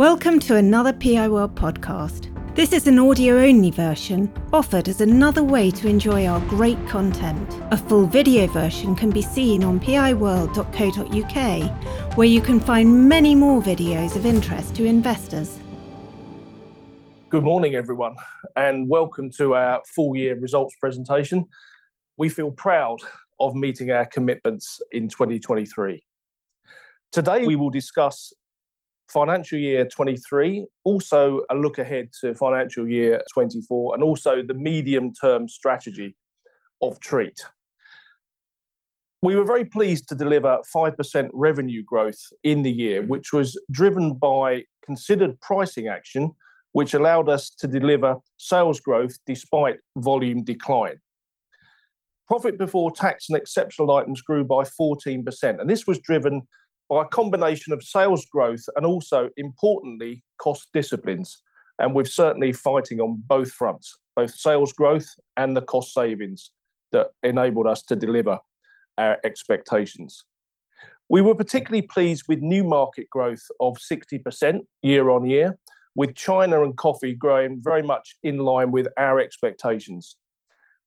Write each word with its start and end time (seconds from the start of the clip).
Welcome 0.00 0.40
to 0.40 0.56
another 0.56 0.92
PI 0.94 1.28
World 1.28 1.54
podcast. 1.54 2.34
This 2.54 2.72
is 2.72 2.86
an 2.86 2.98
audio 2.98 3.38
only 3.38 3.70
version 3.70 4.32
offered 4.50 4.88
as 4.88 5.02
another 5.02 5.44
way 5.44 5.70
to 5.72 5.88
enjoy 5.88 6.26
our 6.26 6.40
great 6.48 6.78
content. 6.88 7.60
A 7.70 7.76
full 7.76 8.06
video 8.06 8.46
version 8.46 8.96
can 8.96 9.10
be 9.10 9.20
seen 9.20 9.62
on 9.62 9.78
piworld.co.uk, 9.78 12.16
where 12.16 12.26
you 12.26 12.40
can 12.40 12.60
find 12.60 13.10
many 13.10 13.34
more 13.34 13.60
videos 13.60 14.16
of 14.16 14.24
interest 14.24 14.74
to 14.76 14.86
investors. 14.86 15.58
Good 17.28 17.44
morning, 17.44 17.74
everyone, 17.74 18.16
and 18.56 18.88
welcome 18.88 19.30
to 19.32 19.54
our 19.54 19.82
full 19.84 20.16
year 20.16 20.40
results 20.40 20.76
presentation. 20.80 21.44
We 22.16 22.30
feel 22.30 22.52
proud 22.52 23.00
of 23.38 23.54
meeting 23.54 23.90
our 23.90 24.06
commitments 24.06 24.80
in 24.92 25.10
2023. 25.10 26.02
Today, 27.12 27.44
we 27.44 27.56
will 27.56 27.68
discuss 27.68 28.32
financial 29.10 29.58
year 29.58 29.86
23, 29.86 30.66
also 30.84 31.42
a 31.50 31.54
look 31.54 31.78
ahead 31.78 32.10
to 32.20 32.34
financial 32.34 32.88
year 32.88 33.22
24, 33.32 33.94
and 33.94 34.02
also 34.02 34.42
the 34.42 34.54
medium-term 34.54 35.48
strategy 35.48 36.16
of 36.82 36.98
Treatt. 37.00 37.40
We 39.22 39.36
were 39.36 39.44
very 39.44 39.66
pleased 39.66 40.08
to 40.08 40.14
deliver 40.14 40.58
5% 40.74 41.28
revenue 41.34 41.82
growth 41.82 42.20
in 42.42 42.62
the 42.62 42.72
year, 42.72 43.02
which 43.02 43.32
was 43.32 43.60
driven 43.70 44.14
by 44.14 44.64
considered 44.84 45.38
pricing 45.40 45.88
action, 45.88 46.32
which 46.72 46.94
allowed 46.94 47.28
us 47.28 47.50
to 47.58 47.66
deliver 47.66 48.16
sales 48.38 48.80
growth 48.80 49.18
despite 49.26 49.78
volume 49.96 50.42
decline. 50.42 51.00
Profit 52.28 52.56
before 52.56 52.92
tax 52.92 53.28
and 53.28 53.36
exceptional 53.36 53.90
items 53.90 54.22
grew 54.22 54.44
by 54.44 54.62
14%, 54.62 55.60
and 55.60 55.68
this 55.68 55.86
was 55.86 55.98
driven 55.98 56.42
by 56.90 57.02
a 57.02 57.08
combination 57.08 57.72
of 57.72 57.84
sales 57.84 58.26
growth 58.26 58.64
and 58.74 58.84
also, 58.84 59.30
importantly, 59.36 60.24
cost 60.38 60.68
disciplines, 60.74 61.40
and 61.78 61.94
we're 61.94 62.04
certainly 62.04 62.52
fighting 62.52 63.00
on 63.00 63.22
both 63.26 63.52
fronts, 63.52 63.96
both 64.16 64.34
sales 64.34 64.72
growth 64.72 65.08
and 65.36 65.56
the 65.56 65.62
cost 65.62 65.94
savings 65.94 66.50
that 66.90 67.06
enabled 67.22 67.68
us 67.68 67.82
to 67.82 67.94
deliver 67.94 68.38
our 68.98 69.18
expectations. 69.24 70.24
We 71.08 71.22
were 71.22 71.34
particularly 71.34 71.82
pleased 71.82 72.24
with 72.28 72.40
new 72.40 72.64
market 72.64 73.08
growth 73.08 73.42
of 73.60 73.76
60% 73.76 74.60
year-on-year, 74.82 75.58
with 75.94 76.16
China 76.16 76.64
and 76.64 76.76
coffee 76.76 77.14
growing 77.14 77.60
very 77.62 77.82
much 77.82 78.16
in 78.24 78.38
line 78.38 78.72
with 78.72 78.88
our 78.96 79.20
expectations. 79.20 80.16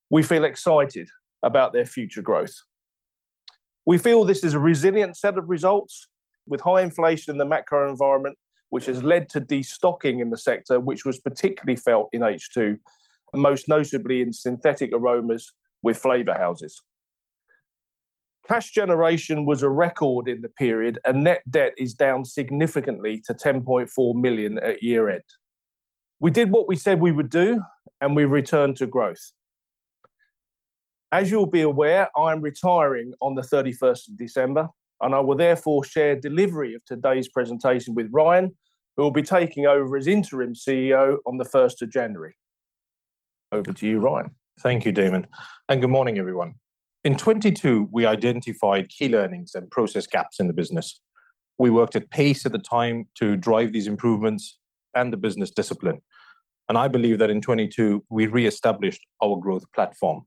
We 0.10 0.22
feel 0.22 0.44
excited 0.44 1.08
about 1.44 1.72
their 1.72 1.86
future 1.86 2.22
growth. 2.22 2.56
We 3.86 3.98
feel 3.98 4.24
this 4.24 4.44
is 4.44 4.54
a 4.54 4.60
resilient 4.60 5.18
set 5.18 5.38
of 5.38 5.50
results 5.50 6.08
with 6.48 6.62
high 6.62 6.82
inflation 6.82 7.32
in 7.32 7.38
the 7.38 7.46
macro 7.46 7.90
environment, 7.90 8.38
which 8.70 8.86
has 8.86 9.04
led 9.04 9.30
to 9.30 9.42
destocking 9.42 10.22
in 10.22 10.30
the 10.30 10.38
sector, 10.38 10.80
which 10.80 11.06
was 11.06 11.20
particularly 11.20 11.76
felt 11.76 12.10
in 12.14 12.22
H2, 12.22 12.80
most 13.34 13.68
notably 13.68 14.22
in 14.22 14.32
synthetic 14.32 14.92
aromas 14.94 15.52
with 15.82 15.98
flavor 15.98 16.34
houses. 16.34 16.82
Cash 18.48 18.72
generation 18.72 19.46
was 19.46 19.64
a 19.64 19.70
record 19.70 20.28
in 20.28 20.42
the 20.42 20.50
period, 20.50 21.00
and 21.06 21.24
net 21.24 21.44
debt 21.50 21.74
is 21.78 21.94
down 21.94 22.26
significantly 22.26 23.22
to 23.26 23.34
10.4 23.34 24.16
million 24.16 24.60
at 24.60 24.84
year-end. 24.84 25.24
We 26.20 26.30
did 26.32 26.52
what 26.52 26.68
we 26.68 26.76
said 26.76 27.00
we 27.00 27.14
would 27.14 27.30
do, 27.30 27.62
and 28.02 28.16
we 28.16 28.26
returned 28.26 28.78
to 28.78 28.88
growth. 28.88 29.32
As 31.14 31.30
you'll 31.30 31.46
be 31.46 31.62
aware, 31.62 32.10
I'm 32.18 32.42
retiring 32.42 33.14
on 33.22 33.36
the 33.36 33.44
31st 33.44 34.08
of 34.08 34.18
December, 34.18 34.68
and 35.00 35.14
I 35.14 35.20
will 35.20 35.38
therefore 35.38 35.84
share 35.84 36.20
delivery 36.20 36.74
of 36.74 36.84
today's 36.86 37.30
presentation 37.30 37.94
with 37.94 38.08
Ryan, 38.12 38.58
who 38.98 39.04
will 39.04 39.12
be 39.12 39.22
taking 39.22 39.68
over 39.68 39.96
as 39.96 40.08
interim 40.08 40.56
CEO 40.56 41.18
on 41.28 41.38
the 41.38 41.46
1st 41.46 41.84
of 41.84 41.92
January. 41.92 42.36
Over 43.52 43.72
to 43.74 43.88
you, 43.88 44.00
Ryan. 44.00 44.32
Thank 44.62 44.86
you, 44.86 44.92
Daemmon, 44.92 45.26
and 45.70 45.82
good 45.82 45.92
morning, 45.92 46.18
everyone. 46.18 46.56
In 47.04 47.14
2022, 47.14 47.90
we 47.92 48.08
identified 48.08 48.90
key 48.90 49.08
learnings 49.08 49.54
and 49.54 49.70
process 49.70 50.08
gaps 50.08 50.40
in 50.40 50.48
the 50.48 50.54
business. 50.54 51.00
We 51.60 51.70
worked 51.70 51.96
at 51.96 52.10
pace 52.10 52.44
at 52.48 52.54
the 52.54 52.58
time 52.58 53.06
to 53.20 53.38
drive 53.38 53.72
these 53.72 53.86
improvements 53.86 54.58
and 54.96 55.14
the 55.14 55.18
business 55.18 55.52
discipline, 55.52 56.02
and 56.70 56.76
I 56.76 56.88
believe 56.88 57.20
that 57.20 57.30
in 57.30 57.40
2022, 57.40 58.04
we 58.10 58.26
reestablished 58.26 59.06
our 59.22 59.38
growth 59.38 59.72
platform. 59.76 60.26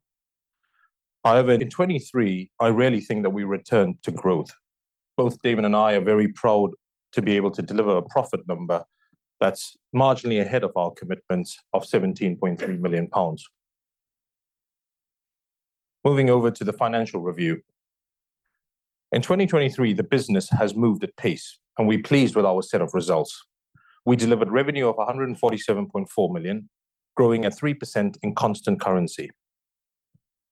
However, 1.26 1.50
in 1.50 1.58
2023, 1.58 2.52
I 2.60 2.68
really 2.68 3.00
think 3.00 3.24
that 3.24 3.30
we 3.30 3.42
returned 3.42 4.00
to 4.04 4.12
growth. 4.12 4.54
Both 5.16 5.42
Daemmon 5.42 5.66
and 5.66 5.74
I 5.74 5.94
are 5.94 6.00
very 6.00 6.28
proud 6.28 6.70
to 7.14 7.20
be 7.20 7.34
able 7.34 7.50
to 7.50 7.62
deliver 7.62 7.96
a 7.96 8.02
profit 8.02 8.46
number 8.46 8.84
that's 9.40 9.76
marginally 9.92 10.40
ahead 10.40 10.62
of 10.62 10.70
our 10.76 10.92
commitments 10.92 11.58
of 11.72 11.82
17.3 11.82 12.78
million 12.78 13.08
pounds. 13.08 13.44
Moving 16.04 16.30
over 16.30 16.52
to 16.52 16.62
the 16.62 16.72
financial 16.72 17.20
review. 17.20 17.60
In 19.10 19.20
2023, 19.20 19.94
the 19.94 20.04
business 20.04 20.48
has 20.50 20.76
moved 20.76 21.02
at 21.02 21.16
pace, 21.16 21.58
and 21.76 21.88
we're 21.88 22.02
pleased 22.04 22.36
with 22.36 22.44
our 22.44 22.62
set 22.62 22.80
of 22.80 22.94
results. 22.94 23.36
We 24.04 24.14
delivered 24.14 24.52
revenue 24.52 24.88
of 24.88 24.94
147.4 24.94 26.32
million, 26.32 26.70
growing 27.16 27.44
at 27.44 27.58
3% 27.58 28.16
in 28.22 28.34
constant 28.36 28.80
currency. 28.80 29.32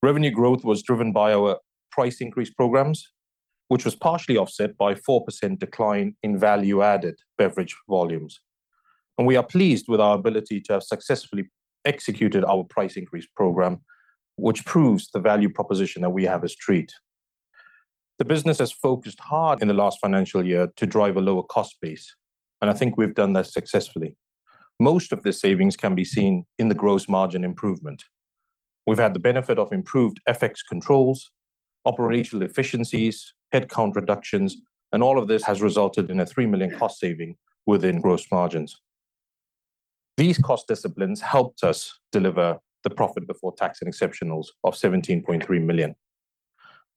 Revenue 0.04 0.30
growth 0.30 0.64
was 0.64 0.82
driven 0.82 1.12
by 1.12 1.32
our 1.32 1.56
price 1.90 2.20
increase 2.20 2.50
programs, 2.50 3.08
which 3.68 3.86
was 3.86 3.96
partially 3.96 4.36
offset 4.36 4.76
by 4.76 4.92
4% 4.92 5.58
decline 5.58 6.14
in 6.22 6.38
value-added 6.38 7.14
beverage 7.38 7.74
volumes. 7.88 8.38
And 9.16 9.26
we 9.26 9.36
are 9.36 9.42
pleased 9.42 9.86
with 9.88 10.02
our 10.02 10.14
ability 10.14 10.60
to 10.60 10.74
have 10.74 10.82
successfully 10.82 11.44
executed 11.86 12.44
our 12.44 12.64
price 12.64 12.98
increase 12.98 13.26
program, 13.34 13.80
which 14.36 14.66
proves 14.66 15.10
the 15.10 15.20
value 15.20 15.48
proposition 15.48 16.02
that 16.02 16.10
we 16.10 16.24
have 16.24 16.44
as 16.44 16.54
Treatt. 16.54 16.90
The 18.18 18.26
business 18.26 18.58
has 18.58 18.72
focused 18.72 19.20
hard 19.20 19.62
in 19.62 19.68
the 19.68 19.80
last 19.82 20.00
financial 20.02 20.44
year 20.44 20.68
to 20.76 20.84
drive 20.84 21.16
a 21.16 21.22
lower 21.22 21.44
cost 21.44 21.76
base, 21.80 22.14
and 22.60 22.70
I 22.70 22.74
think 22.74 22.98
we've 22.98 23.14
done 23.14 23.32
that 23.32 23.46
successfully. 23.46 24.18
Most 24.78 25.14
of 25.14 25.22
the 25.22 25.32
savings 25.32 25.78
can 25.78 25.94
be 25.94 26.04
seen 26.04 26.44
in 26.58 26.68
the 26.68 26.74
gross 26.74 27.08
margin 27.08 27.42
improvement. 27.42 28.04
We've 28.86 28.98
had 28.98 29.14
the 29.14 29.20
benefit 29.20 29.58
of 29.58 29.72
improved 29.72 30.20
FX 30.28 30.58
controls, 30.68 31.30
operational 31.86 32.44
efficiencies, 32.44 33.34
headcount 33.54 33.96
reductions, 33.96 34.56
and 34.92 35.02
all 35.02 35.18
of 35.18 35.28
this 35.28 35.44
has 35.44 35.62
resulted 35.62 36.10
in 36.10 36.20
a 36.20 36.26
3 36.26 36.46
million 36.46 36.70
cost 36.70 37.00
saving 37.00 37.36
within 37.66 38.00
gross 38.00 38.26
margins. 38.30 38.80
These 40.16 40.38
cost 40.38 40.68
disciplines 40.68 41.20
helped 41.20 41.64
us 41.64 41.98
deliver 42.12 42.58
the 42.84 42.90
profit 42.90 43.26
before 43.26 43.54
tax 43.56 43.80
and 43.80 43.92
exceptionals 43.92 44.48
of 44.62 44.74
17.3 44.74 45.48
million. 45.64 45.94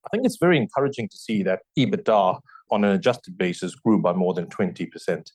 I 0.05 0.09
think 0.09 0.25
it's 0.25 0.37
very 0.37 0.57
encouraging 0.57 1.09
to 1.09 1.17
see 1.17 1.41
that 1.43 1.61
EBITDA, 1.77 2.39
on 2.69 2.83
an 2.83 2.91
adjusted 2.91 3.37
basis, 3.37 3.75
grew 3.75 3.99
by 3.99 4.13
more 4.13 4.33
than 4.33 4.47
20%. 4.47 5.31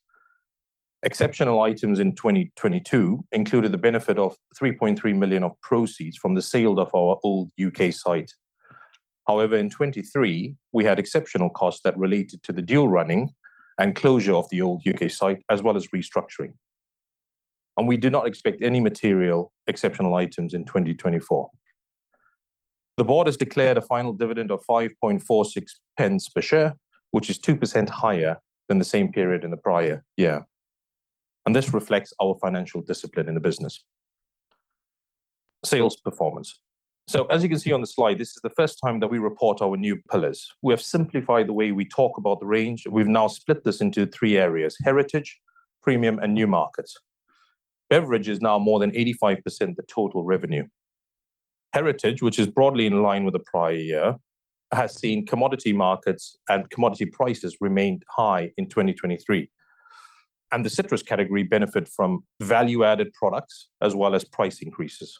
Exceptional 1.04 1.60
items 1.62 1.98
in 1.98 2.14
2022 2.14 3.24
included 3.32 3.72
the 3.72 3.78
benefit 3.78 4.18
of 4.18 4.36
3.3 4.60 5.16
million 5.18 5.42
of 5.42 5.60
proceeds 5.60 6.16
from 6.16 6.34
the 6.34 6.42
sale 6.42 6.78
of 6.78 6.94
our 6.94 7.18
old 7.24 7.50
U.K. 7.56 7.90
site. 7.90 8.32
However, 9.26 9.56
in 9.56 9.68
2023, 9.68 10.54
we 10.72 10.84
had 10.84 11.00
exceptional 11.00 11.50
costs 11.50 11.80
that 11.82 11.98
related 11.98 12.44
to 12.44 12.52
the 12.52 12.62
dual 12.62 12.88
running 12.88 13.30
and 13.78 13.96
closure 13.96 14.34
of 14.34 14.48
the 14.50 14.62
old 14.62 14.82
U.K. 14.84 15.08
site, 15.08 15.42
as 15.50 15.60
well 15.60 15.76
as 15.76 15.88
restructuring. 15.88 16.52
And 17.76 17.88
we 17.88 17.96
do 17.96 18.08
not 18.08 18.28
expect 18.28 18.62
any 18.62 18.78
material 18.78 19.52
exceptional 19.66 20.14
items 20.14 20.54
in 20.54 20.64
2024. 20.64 21.50
The 22.96 23.04
board 23.04 23.26
has 23.26 23.36
declared 23.36 23.78
a 23.78 23.82
final 23.82 24.12
dividend 24.12 24.52
of 24.52 24.64
5.46 24.70 25.64
pence 25.98 26.28
per 26.28 26.42
share, 26.42 26.76
which 27.10 27.28
is 27.28 27.40
2% 27.40 27.88
higher 27.88 28.38
than 28.68 28.78
the 28.78 28.84
same 28.84 29.10
period 29.10 29.42
in 29.42 29.50
the 29.50 29.56
prior 29.56 30.04
year, 30.16 30.46
and 31.46 31.54
this 31.54 31.72
reflects 31.74 32.12
our 32.20 32.36
financial 32.40 32.80
discipline 32.82 33.28
in 33.28 33.34
the 33.34 33.40
business. 33.40 33.84
Sales 35.64 35.96
performance. 35.96 36.60
So 37.08 37.26
as 37.26 37.42
you 37.42 37.48
can 37.48 37.58
see 37.58 37.72
on 37.72 37.80
the 37.80 37.86
slide, 37.86 38.18
this 38.18 38.30
is 38.30 38.40
the 38.42 38.50
first 38.50 38.78
time 38.84 39.00
that 39.00 39.08
we 39.08 39.18
report 39.18 39.60
our 39.60 39.76
new 39.76 40.00
pillars. 40.10 40.48
We 40.62 40.72
have 40.72 40.82
simplified 40.82 41.48
the 41.48 41.52
way 41.52 41.72
we 41.72 41.84
talk 41.84 42.16
about 42.16 42.40
the 42.40 42.46
range. 42.46 42.86
We've 42.88 43.08
now 43.08 43.26
split 43.26 43.64
this 43.64 43.80
into 43.80 44.06
three 44.06 44.36
areas: 44.38 44.76
heritage, 44.82 45.40
premium, 45.82 46.18
and 46.20 46.32
new 46.32 46.46
markets. 46.46 46.96
Beverage 47.90 48.28
is 48.28 48.40
now 48.40 48.58
more 48.58 48.78
than 48.78 48.92
85% 48.92 49.42
the 49.76 49.82
total 49.88 50.24
revenue. 50.24 50.64
Heritage, 51.74 52.22
which 52.22 52.38
is 52.38 52.46
broadly 52.46 52.86
in 52.86 53.02
line 53.02 53.24
with 53.24 53.34
the 53.34 53.44
prior 53.44 53.74
year, 53.74 54.16
has 54.72 54.98
seen 54.98 55.26
commodity 55.26 55.72
markets 55.72 56.38
and 56.48 56.70
commodity 56.70 57.06
prices 57.06 57.56
remained 57.60 58.02
high 58.08 58.50
in 58.56 58.68
2023, 58.68 59.50
and 60.52 60.64
the 60.64 60.70
citrus 60.70 61.02
category 61.02 61.42
benefit 61.42 61.88
from 61.88 62.24
value-added 62.40 63.12
products 63.14 63.68
as 63.80 63.94
well 63.94 64.14
as 64.14 64.24
price 64.24 64.60
increases. 64.60 65.18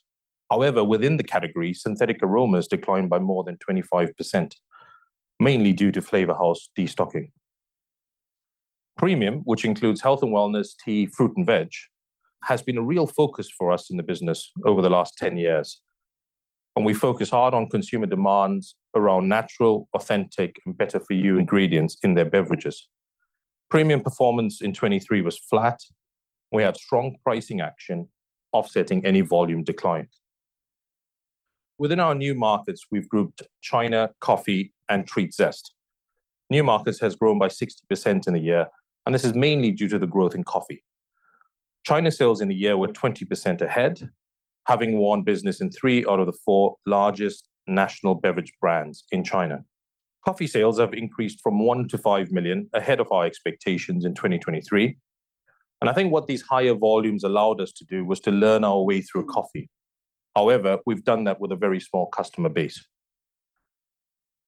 However, 0.51 0.85
within 0.85 1.17
the 1.17 1.25
category, 1.25 1.73
synthetic 1.73 2.19
aromas 2.23 2.69
declined 2.69 3.09
by 3.09 3.19
more 3.19 3.43
than 3.43 3.57
25%, 3.57 4.53
mainly 5.41 5.73
due 5.73 5.91
to 5.91 6.03
flavor 6.03 6.35
house 6.35 6.69
destocking. 6.79 7.31
Premium, 8.99 9.41
which 9.45 9.65
includes 9.65 10.03
health 10.03 10.23
and 10.23 10.33
wellness, 10.33 10.75
tea, 10.85 11.07
fruit, 11.07 11.33
and 11.37 11.47
veg, 11.47 11.71
has 12.45 12.63
been 12.63 12.77
a 12.77 12.83
real 12.83 13.07
focus 13.07 13.49
for 13.51 13.73
us 13.73 13.91
in 13.91 13.97
the 13.97 14.03
business 14.03 14.53
over 14.67 14.83
the 14.83 14.91
last 14.91 15.17
10 15.17 15.39
years. 15.39 15.81
And 16.77 16.85
we 16.85 16.93
focus 16.93 17.31
hard 17.31 17.55
on 17.55 17.69
consumer 17.69 18.07
demands 18.07 18.75
around 18.95 19.29
natural, 19.29 19.89
authentic, 19.95 20.61
and 20.67 20.77
better-for-you 20.77 21.39
ingredients 21.39 21.97
in 22.03 22.15
their 22.15 22.25
beverages. 22.25 22.89
Premium 23.73 24.03
performance 24.03 24.61
in 24.61 24.75
2023 24.75 25.23
was 25.23 25.39
flat. 25.39 25.81
We 26.51 26.63
had 26.63 26.77
strong 26.77 27.17
pricing 27.25 27.63
action 27.63 28.07
offsetting 28.53 29.03
any 29.07 29.23
volume 29.23 29.65
decline. 29.65 30.09
Within 31.79 31.99
our 31.99 32.15
new 32.15 32.35
markets, 32.35 32.89
we've 32.91 33.09
grouped 33.09 33.41
China, 33.63 34.11
coffee, 34.21 34.75
and 34.91 35.11
TreattZest. 35.11 35.71
New 36.51 36.63
markets 36.63 37.01
has 37.01 37.17
grown 37.17 37.39
by 37.39 37.49
60% 37.49 38.29
in 38.29 38.35
a 38.35 38.39
year, 38.39 38.67
and 39.07 39.15
this 39.15 39.25
is 39.25 39.35
mainly 39.35 39.71
due 39.71 39.89
to 39.89 39.99
the 39.99 40.07
growth 40.07 40.35
in 40.35 40.45
coffee. 40.45 40.85
China 41.83 42.13
sales 42.13 42.43
in 42.43 42.49
the 42.49 42.55
year 42.55 42.77
were 42.77 42.89
20% 42.89 43.63
ahead, 43.63 44.11
having 44.67 44.99
won 44.99 45.23
business 45.23 45.63
in 45.63 45.71
three 45.71 46.05
out 46.07 46.21
of 46.21 46.27
the 46.27 46.39
four 46.45 46.77
largest 46.85 47.49
national 47.67 48.17
beverage 48.17 48.53
brands 48.61 49.05
in 49.13 49.25
China. 49.25 49.65
Coffee 50.25 50.47
sales 50.47 50.79
have 50.79 50.95
increased 50.95 51.41
from 51.41 51.65
1 51.65 51.89
to 51.89 51.99
5 51.99 52.31
million 52.31 52.69
ahead 52.73 53.01
of 53.01 53.11
our 53.11 53.27
expectations 53.27 54.05
in 54.05 54.15
2023. 54.15 54.97
I 55.89 55.93
think 55.93 56.13
what 56.13 56.29
these 56.29 56.43
higher 56.43 56.75
volumes 56.75 57.25
allowed 57.25 57.61
us 57.61 57.73
to 57.73 57.85
do 57.85 58.05
was 58.05 58.21
to 58.21 58.31
learn 58.31 58.63
our 58.63 58.81
way 58.83 59.01
through 59.01 59.27
coffee. 59.27 59.69
However, 60.37 60.79
we've 60.87 61.05
done 61.05 61.25
that 61.25 61.41
with 61.41 61.51
a 61.53 61.57
very 61.57 61.81
small 61.81 62.07
customer 62.07 62.49
base. 62.49 62.87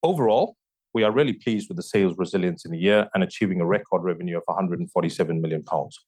Overall, 0.01 0.55
we 0.93 1.03
are 1.03 1.11
really 1.11 1.33
pleased 1.33 1.67
with 1.67 1.75
the 1.75 1.83
sales 1.83 2.15
resilience 2.17 2.63
in 2.63 2.71
the 2.71 2.77
year 2.77 3.09
and 3.13 3.21
achieving 3.21 3.59
a 3.59 3.65
record 3.65 4.03
revenue 4.03 4.37
of 4.37 4.43
147 4.45 5.41
million 5.41 5.61
pounds. 5.61 5.99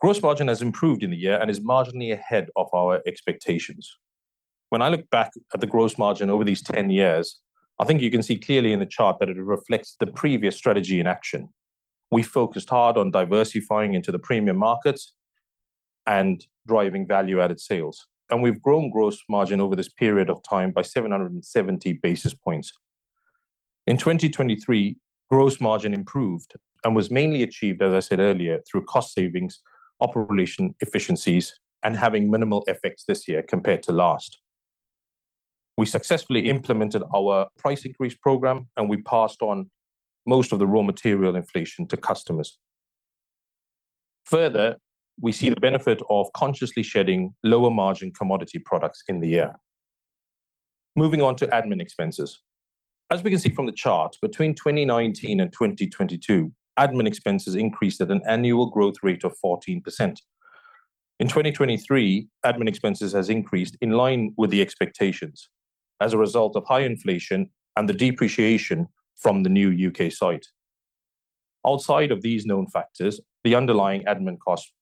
Gross 0.00 0.22
margin 0.22 0.48
has 0.48 0.62
improved 0.62 1.02
in 1.02 1.10
the 1.10 1.16
year 1.16 1.38
and 1.38 1.50
is 1.50 1.60
marginally 1.60 2.12
ahead 2.12 2.48
of 2.56 2.68
our 2.72 3.02
expectations. 3.06 3.98
When 4.70 4.80
I 4.80 4.88
look 4.88 5.08
back 5.10 5.32
at 5.52 5.60
the 5.60 5.66
gross 5.66 5.98
margin 5.98 6.30
over 6.30 6.42
these 6.42 6.62
10 6.62 6.88
years, 6.88 7.41
I 7.80 7.84
think 7.84 8.00
you 8.00 8.10
can 8.10 8.22
see 8.22 8.38
clearly 8.38 8.72
in 8.72 8.80
the 8.80 8.86
chart 8.86 9.18
that 9.20 9.28
it 9.28 9.36
reflects 9.36 9.96
the 9.98 10.06
previous 10.06 10.56
strategy 10.56 11.00
in 11.00 11.06
action. 11.06 11.48
We 12.10 12.22
focused 12.22 12.70
hard 12.70 12.96
on 12.96 13.10
diversifying 13.10 13.94
into 13.94 14.12
the 14.12 14.18
premium 14.18 14.58
markets 14.58 15.14
and 16.06 16.44
driving 16.66 17.06
value-added 17.06 17.60
sales. 17.60 18.06
And 18.30 18.42
we've 18.42 18.60
grown 18.60 18.90
gross 18.90 19.18
margin 19.28 19.60
over 19.60 19.76
this 19.76 19.88
period 19.88 20.30
of 20.30 20.42
time 20.42 20.70
by 20.72 20.82
770 20.82 21.94
basis 21.94 22.34
points. 22.34 22.72
In 23.86 23.96
2023, 23.96 24.96
gross 25.30 25.60
margin 25.60 25.94
improved 25.94 26.54
and 26.84 26.94
was 26.94 27.10
mainly 27.10 27.42
achieved, 27.42 27.82
as 27.82 27.94
I 27.94 28.00
said 28.00 28.20
earlier, 28.20 28.60
through 28.70 28.84
cost 28.84 29.14
savings, 29.14 29.60
operation 30.00 30.74
efficiencies, 30.80 31.54
and 31.82 31.96
having 31.96 32.30
minimal 32.30 32.64
effects 32.66 33.04
this 33.06 33.26
year 33.26 33.42
compared 33.42 33.82
to 33.84 33.92
last. 33.92 34.38
We 35.76 35.86
successfully 35.86 36.48
implemented 36.48 37.02
our 37.14 37.48
price 37.58 37.84
increase 37.84 38.14
program, 38.14 38.68
and 38.76 38.90
we 38.90 39.00
passed 39.02 39.40
on 39.40 39.70
most 40.26 40.52
of 40.52 40.58
the 40.58 40.66
raw 40.66 40.82
material 40.82 41.34
inflation 41.34 41.86
to 41.88 41.96
customers. 41.96 42.58
Further, 44.26 44.76
we 45.20 45.32
see 45.32 45.48
the 45.48 45.60
benefit 45.60 46.00
of 46.10 46.32
consciously 46.34 46.82
shedding 46.82 47.34
lower 47.42 47.70
margin 47.70 48.12
commodity 48.12 48.58
products 48.58 49.02
in 49.08 49.20
the 49.20 49.28
year. 49.28 49.54
Moving 50.94 51.22
on 51.22 51.36
to 51.36 51.46
admin 51.48 51.80
expenses. 51.80 52.40
As 53.10 53.22
we 53.22 53.30
can 53.30 53.40
see 53.40 53.50
from 53.50 53.66
the 53.66 53.72
chart, 53.72 54.16
between 54.22 54.54
2019 54.54 55.40
and 55.40 55.52
2022, 55.52 56.52
admin 56.78 57.06
expenses 57.06 57.54
increased 57.54 58.00
at 58.00 58.10
an 58.10 58.22
annual 58.26 58.66
growth 58.66 58.96
rate 59.02 59.24
of 59.24 59.34
14%. 59.44 59.82
In 61.18 61.28
2023, 61.28 62.28
admin 62.44 62.68
expenses 62.68 63.12
has 63.12 63.28
increased 63.28 63.76
in 63.80 63.90
line 63.92 64.34
with 64.36 64.50
the 64.50 64.62
expectations 64.62 65.48
as 66.02 66.12
a 66.12 66.18
result 66.18 66.56
of 66.56 66.64
high 66.66 66.80
inflation 66.80 67.50
and 67.76 67.88
the 67.88 67.94
depreciation 67.94 68.88
from 69.16 69.42
the 69.42 69.48
new 69.48 69.70
U.K. 69.70 70.10
site. 70.10 70.46
Outside 71.66 72.10
of 72.10 72.22
these 72.22 72.44
known 72.44 72.66
factors, 72.66 73.20
the 73.44 73.54
underlying 73.54 74.02
admin 74.04 74.38
cost 74.38 74.72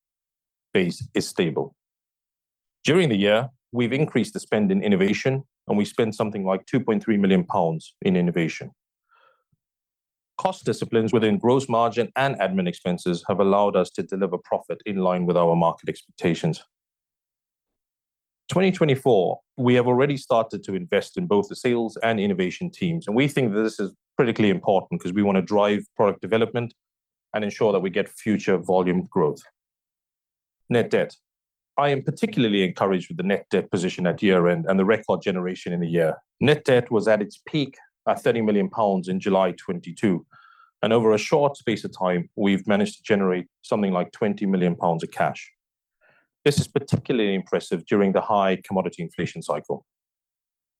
base 0.73 1.07
is 1.15 1.29
stable. 1.29 1.77
During 2.85 3.11
the 3.11 3.17
year, 3.17 3.51
we've 3.73 3.93
increased 3.93 4.33
the 4.33 4.41
spend 4.41 4.73
in 4.73 4.83
innovation, 4.83 5.45
and 5.69 5.77
we 5.77 5.85
spent 5.85 6.15
something 6.15 6.45
like 6.45 6.65
2.3 6.67 7.19
million 7.21 7.45
pounds 7.45 7.95
in 8.03 8.17
innovation. 8.17 8.71
Cost 10.39 10.65
disciplines 10.65 11.13
within 11.13 11.37
gross 11.37 11.69
margin 11.69 12.11
and 12.17 12.35
admin 12.37 12.67
expenses 12.67 13.23
have 13.29 13.41
allowed 13.41 13.77
us 13.77 13.91
to 13.91 14.03
deliver 14.03 14.39
profit 14.39 14.81
in 14.87 14.97
line 14.97 15.27
with 15.27 15.37
our 15.37 15.55
market 15.55 15.91
expectations. 15.91 16.65
2024, 18.51 19.41
we 19.59 19.75
have 19.75 19.87
already 19.87 20.17
started 20.17 20.65
to 20.65 20.75
invest 20.75 21.17
in 21.17 21.27
both 21.27 21.49
the 21.49 21.55
sales 21.55 21.97
and 22.03 22.19
innovation 22.19 22.69
teams, 22.69 23.07
and 23.07 23.15
we 23.15 23.29
think 23.29 23.55
that 23.55 23.63
this 23.63 23.79
is 23.79 23.95
critically 24.17 24.51
important 24.51 25.01
because 25.01 25.13
we 25.13 25.23
want 25.23 25.37
to 25.37 25.43
drive 25.43 25.85
product 25.97 26.21
development 26.21 26.75
and 27.33 27.45
ensure 27.45 27.73
that 27.73 27.79
we 27.79 27.91
get 27.91 28.09
future 28.09 28.59
volume 28.59 29.07
growth. 29.09 29.41
Net 30.69 30.91
debt. 30.91 31.17
I 31.79 31.91
am 31.91 32.03
particularly 32.03 32.65
encouraged 32.65 33.09
with 33.09 33.19
the 33.19 33.23
net 33.23 33.47
debt 33.51 33.71
position 33.71 34.05
at 34.05 34.21
year-end 34.21 34.67
and 34.69 34.81
the 34.81 34.85
record 34.85 35.23
generation 35.23 35.73
in 35.73 35.79
the 35.79 35.89
year. 35.89 36.17
Net 36.41 36.65
debt 36.65 36.91
was 36.91 37.07
at 37.07 37.23
its 37.23 37.41
peak 37.47 37.77
at 38.09 38.21
30 38.21 38.43
million 38.43 38.69
pounds 38.69 39.07
in 39.07 39.21
July 39.21 39.53
2022, 39.53 40.27
and 40.83 40.93
over 40.93 41.15
a 41.15 41.19
short 41.19 41.57
space 41.57 41.85
of 41.85 41.97
time, 41.97 42.29
we've 42.35 42.67
managed 42.67 42.97
to 42.97 43.03
generate 43.05 43.47
something 43.63 43.93
like 43.93 44.11
20 44.11 44.45
million 44.47 44.75
pounds 44.75 45.05
of 45.05 45.13
cash. 45.13 45.53
This 46.45 46.59
is 46.59 46.69
particularly 46.69 47.35
impressive 47.35 47.85
during 47.87 48.13
the 48.13 48.23
high 48.23 48.61
commodity 48.65 49.03
inflation 49.03 49.43
cycle. 49.43 49.85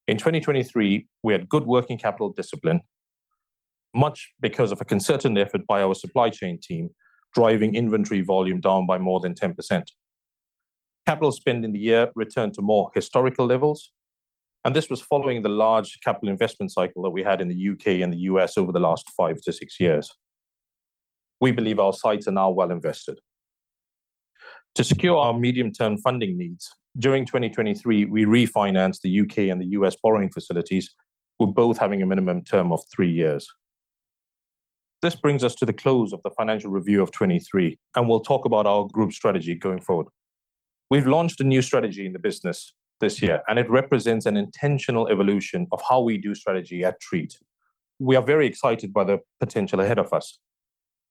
In 0.09 0.17
2023, 0.17 1.07
we 1.23 1.33
had 1.33 1.49
good 1.49 1.67
working 1.67 1.99
capital 1.99 2.33
discipline, 2.33 2.81
much 3.95 4.33
because 4.41 4.73
of 4.73 4.81
a 4.81 4.85
concerted 4.85 5.37
effort 5.37 5.67
by 5.67 5.83
our 5.83 5.95
supply 5.95 6.31
chain 6.31 6.59
team 6.63 6.91
driving 7.35 7.75
inventory 7.75 8.23
volume 8.23 8.61
down 8.61 8.87
by 8.87 8.99
more 8.99 9.21
than 9.21 9.35
10%. 9.35 9.85
Capital 11.07 11.33
spend 11.33 11.65
in 11.65 11.73
the 11.73 11.79
year 11.79 12.11
returned 12.15 12.55
to 12.55 12.63
more 12.63 12.91
historical 12.95 13.47
levels, 13.47 13.93
and 14.65 14.75
this 14.75 14.91
was 14.91 15.01
following 15.01 15.43
the 15.43 15.49
large 15.49 15.99
capital 16.05 16.29
investment 16.29 16.73
cycle 16.73 17.03
that 17.03 17.11
we 17.11 17.23
had 17.23 17.41
in 17.41 17.49
the 17.49 17.55
U.K. 17.55 18.03
and 18.03 18.13
the 18.13 18.19
U.S. 18.19 18.59
over 18.59 18.73
the 18.73 18.81
last 18.81 19.09
five 19.17 19.41
to 19.43 19.53
six 19.53 19.81
years. 19.81 20.11
We 21.41 21.53
believe 21.53 21.79
our 21.79 21.93
sites 21.93 22.29
are 22.29 22.33
now 22.33 22.51
well 22.51 22.71
invested. 22.71 23.19
To 24.77 24.85
secure 24.85 25.17
our 25.17 25.39
medium-term 25.39 25.99
funding 25.99 26.39
needs, 26.39 26.71
during 26.99 27.27
2023, 27.27 28.07
we 28.07 28.25
refinanced 28.25 29.01
the 29.03 29.11
U.K. 29.11 29.51
and 29.51 29.61
the 29.61 29.67
U.S. 29.67 29.97
borrowing 30.03 30.31
facilities, 30.31 30.95
with 31.39 31.55
both 31.55 31.79
having 31.79 32.03
a 32.03 32.07
minimum 32.07 32.45
term 32.45 32.71
of 32.73 32.81
three 32.95 33.11
years. 33.11 33.49
This 35.03 35.17
brings 35.17 35.43
us 35.43 35.55
to 35.57 35.67
the 35.67 35.73
close 35.73 36.13
of 36.13 36.21
the 36.23 36.31
financial 36.31 36.71
review 36.71 37.03
of 37.03 37.11
2023, 37.11 37.79
and 37.97 38.09
we'll 38.09 38.21
talk 38.21 38.45
about 38.45 38.67
our 38.67 38.87
group 38.87 39.13
strategy 39.13 39.55
going 39.55 39.81
forward. 39.81 40.07
We've 40.91 41.07
launched 41.07 41.41
a 41.41 41.45
new 41.45 41.63
strategy 41.63 42.05
in 42.05 42.13
the 42.13 42.19
business 42.19 42.75
this 43.01 43.23
year, 43.23 43.43
and 43.49 43.59
it 43.59 43.71
represents 43.71 44.27
an 44.27 44.37
intentional 44.37 45.09
evolution 45.09 45.67
of 45.73 45.81
how 45.89 46.01
we 46.03 46.19
do 46.19 46.35
strategy 46.35 46.85
at 46.85 47.01
Treatt. 47.01 47.35
We 47.99 48.17
are 48.17 48.23
very 48.23 48.47
excited 48.47 48.93
by 48.93 49.05
the 49.05 49.21
potential 49.41 49.81
ahead 49.81 49.99
of 49.99 50.13
us. 50.13 50.39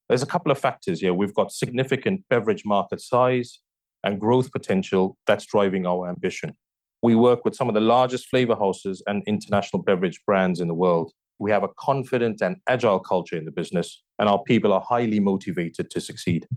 There's 0.10 0.24
a 0.24 0.28
couple 0.28 0.52
of 0.52 0.58
factors 0.58 1.00
here. 1.00 1.14
We've 1.14 1.34
got 1.36 1.52
significant 1.52 2.24
beverage 2.30 2.66
market 2.66 3.00
size 3.00 3.60
and 4.04 4.20
growth 4.20 4.52
potential 4.52 5.18
that's 5.28 5.46
driving 5.46 5.86
our 5.86 6.10
ambition. 6.10 6.56
We 7.04 7.16
work 7.16 7.46
with 7.46 7.56
some 7.56 7.70
of 7.70 7.76
the 7.76 7.82
largest 7.82 8.28
flavor 8.28 8.56
houses 8.56 9.04
and 9.06 9.24
international 9.28 9.84
beverage 9.84 10.20
brands 10.26 10.60
in 10.60 10.68
the 10.68 10.74
world. 10.74 11.14
We 11.38 11.52
have 11.52 11.64
a 11.64 11.70
confident 11.80 12.42
and 12.42 12.58
agile 12.68 13.00
culture 13.00 13.38
in 13.38 13.46
the 13.46 13.52
business, 13.52 14.02
and 14.18 14.28
our 14.28 14.42
people 14.44 14.74
are 14.74 14.82
highly 14.82 15.20
motivated 15.20 15.90
to 15.92 16.02
succeed. 16.02 16.48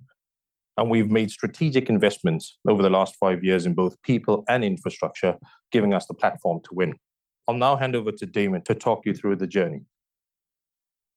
And 0.78 0.90
we've 0.90 1.10
made 1.10 1.30
strategic 1.30 1.90
investments 1.90 2.58
over 2.66 2.82
the 2.82 2.90
last 2.90 3.16
five 3.20 3.44
years 3.44 3.66
in 3.66 3.74
both 3.74 4.00
people 4.02 4.44
and 4.48 4.64
infrastructure, 4.64 5.36
giving 5.70 5.92
us 5.92 6.06
the 6.06 6.14
platform 6.14 6.60
to 6.64 6.70
win. 6.72 6.94
I'll 7.46 7.54
now 7.54 7.76
hand 7.76 7.94
over 7.94 8.12
to 8.12 8.26
Daemmon 8.26 8.64
to 8.64 8.74
talk 8.74 9.04
you 9.04 9.12
through 9.12 9.36
the 9.36 9.46
journey. 9.46 9.82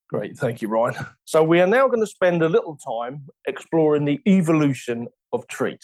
Great. 0.08 0.38
Thank 0.38 0.62
you, 0.62 0.68
Ryan. 0.68 0.96
So 1.26 1.44
we 1.44 1.60
are 1.62 1.68
now 1.68 1.88
going 1.88 2.00
to 2.00 2.08
spend 2.08 2.44
a 2.44 2.50
little 2.50 2.78
time 2.78 3.26
exploring 3.48 4.06
the 4.06 4.20
evolution 4.28 5.08
of 5.34 5.48
Treatt. 5.48 5.82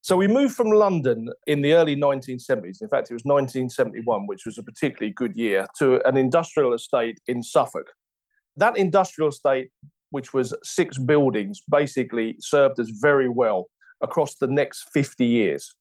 So 0.00 0.16
we 0.16 0.26
moved 0.26 0.56
from 0.56 0.70
London 0.70 1.28
in 1.46 1.62
the 1.62 1.74
early 1.74 1.94
1970s. 1.94 2.82
In 2.82 2.88
fact, 2.88 3.08
it 3.08 3.14
was 3.14 3.22
1971, 3.22 4.26
which 4.26 4.44
was 4.44 4.58
a 4.58 4.62
particularly 4.64 5.12
good 5.12 5.36
year, 5.36 5.68
to 5.78 6.04
an 6.06 6.16
industrial 6.16 6.72
estate 6.72 7.20
in 7.28 7.40
Suffolk. 7.44 7.86
That 8.56 8.76
industrial 8.76 9.28
estate, 9.28 9.70
which 10.10 10.34
was 10.34 10.52
six 10.64 10.98
buildings, 10.98 11.62
basically 11.70 12.34
served 12.40 12.80
us 12.80 12.90
very 13.00 13.28
well 13.28 13.68
across 14.02 14.34
the 14.34 14.48
next 14.48 14.88
50 14.92 15.24
years. 15.24 15.72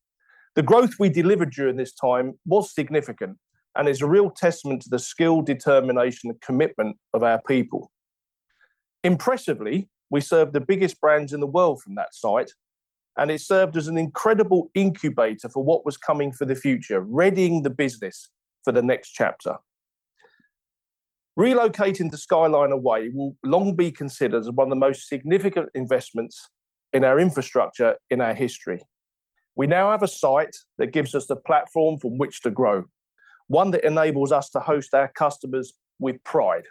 The 0.56 0.62
growth 0.62 0.92
we 1.00 1.10
delivered 1.10 1.52
during 1.52 1.78
this 1.78 1.94
time 1.94 2.34
was 2.46 2.76
significant 2.76 3.38
and 3.76 3.88
is 3.88 4.02
a 4.02 4.08
real 4.08 4.30
testament 4.30 4.82
to 4.84 4.90
the 4.90 5.00
skill, 5.00 5.42
determination, 5.42 6.30
and 6.30 6.42
commitment 6.42 6.98
of 7.14 7.24
our 7.24 7.42
people. 7.48 7.92
Impressively, 9.04 9.90
we 10.10 10.22
served 10.22 10.54
the 10.54 10.62
biggest 10.62 11.00
brands 11.00 11.34
in 11.34 11.40
the 11.40 11.48
world 11.48 11.82
from 11.82 11.96
that 11.96 12.14
site, 12.14 12.52
and 13.18 13.32
it 13.32 13.42
served 13.42 13.78
as 13.78 13.88
an 13.88 13.98
incredible 13.98 14.70
incubator 14.76 15.50
for 15.50 15.64
what 15.64 15.86
was 15.86 15.98
coming 15.98 16.32
for 16.32 16.46
the 16.46 16.56
future, 16.56 17.02
readying 17.02 17.64
the 17.64 17.70
business 17.70 18.30
for 18.64 18.72
the 18.72 18.82
next 18.82 19.12
chapter. 19.12 19.58
Relocating 21.40 22.12
the 22.12 22.18
Skyliner 22.18 22.80
Way 22.80 23.10
will 23.14 23.38
long 23.44 23.76
be 23.76 23.92
considered 23.92 24.42
as 24.42 24.52
one 24.52 24.68
of 24.68 24.70
the 24.70 24.76
most 24.76 25.08
significant 25.08 25.70
investments 25.74 26.50
in 26.94 27.06
our 27.06 27.20
infrastructure 27.20 27.96
in 28.10 28.20
our 28.20 28.34
history. 28.34 28.82
We 29.56 29.68
now 29.68 29.92
have 29.92 30.04
a 30.04 30.08
site 30.08 30.56
that 30.78 30.88
gives 30.88 31.16
us 31.16 31.28
the 31.28 31.36
platform 31.36 32.00
from 32.00 32.18
which 32.18 32.42
to 32.42 32.52
grow, 32.52 32.84
one 33.52 33.72
that 33.72 33.86
enables 33.86 34.32
us 34.32 34.50
to 34.50 34.60
host 34.60 34.94
our 34.94 35.10
customers 35.10 35.74
with 36.00 36.24
pride, 36.24 36.64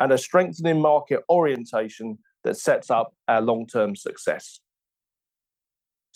and 0.00 0.12
a 0.12 0.18
strengthening 0.18 0.80
market 0.80 1.20
orientation 1.30 2.18
that 2.44 2.56
sets 2.56 2.90
up 2.90 3.14
our 3.28 3.40
long-term 3.40 3.94
success. 3.94 4.60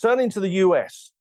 Turning 0.01 0.29
to 0.29 0.41
the 0.41 0.49
U.S., 0.49 1.11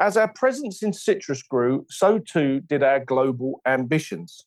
as 0.00 0.16
our 0.16 0.32
presence 0.32 0.84
in 0.84 0.92
citrus 0.92 1.42
grew, 1.42 1.84
so 1.90 2.20
too 2.20 2.60
did 2.60 2.84
our 2.84 3.00
global 3.00 3.60
ambitions. 3.66 4.44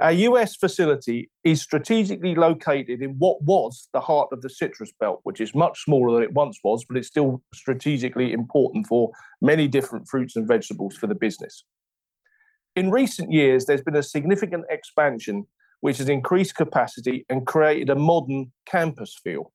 Our 0.00 0.12
U.S. 0.12 0.56
facility 0.56 1.30
is 1.44 1.62
strategically 1.62 2.34
located 2.34 3.02
in 3.02 3.10
what 3.18 3.40
was 3.42 3.88
the 3.92 4.00
heart 4.00 4.30
of 4.32 4.42
the 4.42 4.50
citrus 4.50 4.92
belt, 4.98 5.20
which 5.22 5.40
is 5.40 5.54
much 5.54 5.84
smaller 5.84 6.14
than 6.14 6.24
it 6.24 6.32
once 6.32 6.58
was, 6.64 6.84
but 6.84 6.96
it's 6.96 7.06
still 7.06 7.40
strategically 7.54 8.32
important 8.32 8.88
for 8.88 9.12
many 9.40 9.68
different 9.68 10.08
fruits 10.08 10.34
and 10.34 10.48
vegetables 10.48 10.96
for 10.96 11.06
the 11.06 11.14
business. 11.14 11.64
In 12.74 12.90
recent 12.90 13.30
years, 13.30 13.66
there's 13.66 13.82
been 13.82 13.96
a 13.96 14.02
significant 14.02 14.64
expansion, 14.70 15.46
which 15.80 15.98
has 15.98 16.08
increased 16.08 16.54
capacity 16.54 17.26
and 17.28 17.46
created 17.46 17.90
a 17.90 17.94
modern 17.94 18.52
campus 18.66 19.18
feel. 19.22 19.52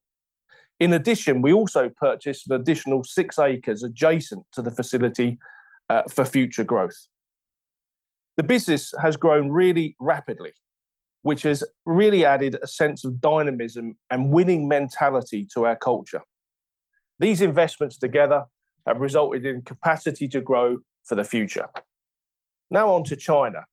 In 0.79 0.93
addition, 0.93 1.41
we 1.41 1.51
also 1.51 1.89
purchased 1.89 2.49
an 2.49 2.55
additional 2.55 3.03
six 3.03 3.39
acres 3.39 3.81
adjacent 3.81 4.45
to 4.51 4.61
the 4.61 4.69
facility 4.69 5.39
uh, 5.89 6.03
for 6.13 6.25
future 6.25 6.63
growth. 6.63 7.07
The 8.35 8.43
business 8.43 8.93
has 9.01 9.17
grown 9.17 9.49
really 9.49 9.95
rapidly, 9.99 10.53
which 11.23 11.41
has 11.41 11.63
really 11.87 12.23
added 12.23 12.59
a 12.61 12.67
sense 12.67 13.03
of 13.03 13.19
dynamism 13.19 13.97
and 14.11 14.31
winning 14.31 14.67
mentality 14.67 15.47
to 15.55 15.65
our 15.65 15.75
culture. 15.75 16.21
These 17.19 17.41
investments 17.41 17.97
together 17.97 18.45
have 18.85 18.99
resulted 18.99 19.43
in 19.43 19.63
capacity 19.63 20.27
to 20.27 20.39
grow 20.39 20.77
for 21.03 21.15
the 21.15 21.23
future. 21.23 21.67
Now 22.69 22.91
on 22.93 23.03
to 23.05 23.15
China. 23.15 23.65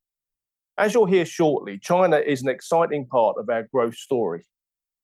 As 0.78 0.94
you'll 0.94 1.06
hear 1.06 1.24
shortly, 1.24 1.78
China 1.78 2.16
is 2.18 2.42
an 2.42 2.48
exciting 2.48 3.06
part 3.06 3.36
of 3.38 3.48
our 3.48 3.64
growth 3.72 3.96
story. 3.96 4.44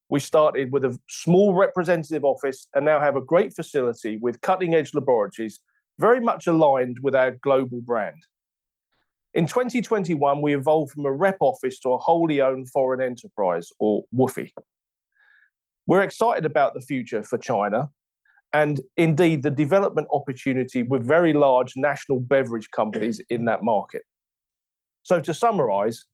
We 0.09 0.21
started 0.21 0.73
with 0.73 0.85
a 0.85 0.99
small 1.09 1.55
representative 1.55 2.25
office 2.25 2.67
and 2.75 2.85
now 2.85 3.01
have 3.01 3.17
a 3.17 3.21
great 3.21 3.55
facility 3.55 4.17
with 4.17 4.41
cutting-edge 4.41 4.95
laboratories, 4.95 5.61
very 5.99 6.21
much 6.21 6.47
aligned 6.47 6.99
with 7.03 7.15
our 7.15 7.33
global 7.33 7.81
brand. 7.81 8.23
In 9.35 9.47
2021, 9.47 10.43
we 10.43 10.57
evolved 10.57 10.93
from 10.93 11.07
a 11.07 11.13
rep 11.13 11.37
office 11.41 11.79
to 11.81 11.93
a 11.93 11.99
wholly 11.99 12.41
owned 12.41 12.69
foreign 12.71 13.01
enterprise, 13.01 13.71
or 13.79 14.03
WOFE. 14.13 14.51
We're 15.87 16.03
excited 16.03 16.45
about 16.45 16.75
the 16.75 16.81
future 16.81 17.23
for 17.23 17.39
China, 17.39 17.91
and 18.52 18.80
indeed, 18.97 19.42
the 19.42 19.50
development 19.50 20.09
opportunity 20.12 20.83
with 20.83 21.07
very 21.07 21.33
large 21.33 21.75
national 21.76 22.21
beverage 22.21 22.71
companies 22.71 23.21
in 23.30 23.45
that 23.45 23.62
market. 23.62 24.02
So 25.02 25.21
to 25.21 25.33
summarize, 25.33 26.04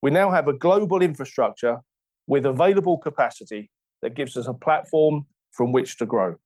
we 0.00 0.10
now 0.10 0.30
have 0.30 0.48
a 0.48 0.52
global 0.52 1.02
infrastructure 1.02 1.78
with 2.26 2.46
available 2.46 2.98
capacity 2.98 3.70
that 4.00 4.14
gives 4.14 4.36
us 4.36 4.46
a 4.46 4.54
platform 4.54 5.26
from 5.52 5.72
which 5.72 5.96
to 5.98 6.06
grow. 6.06 6.36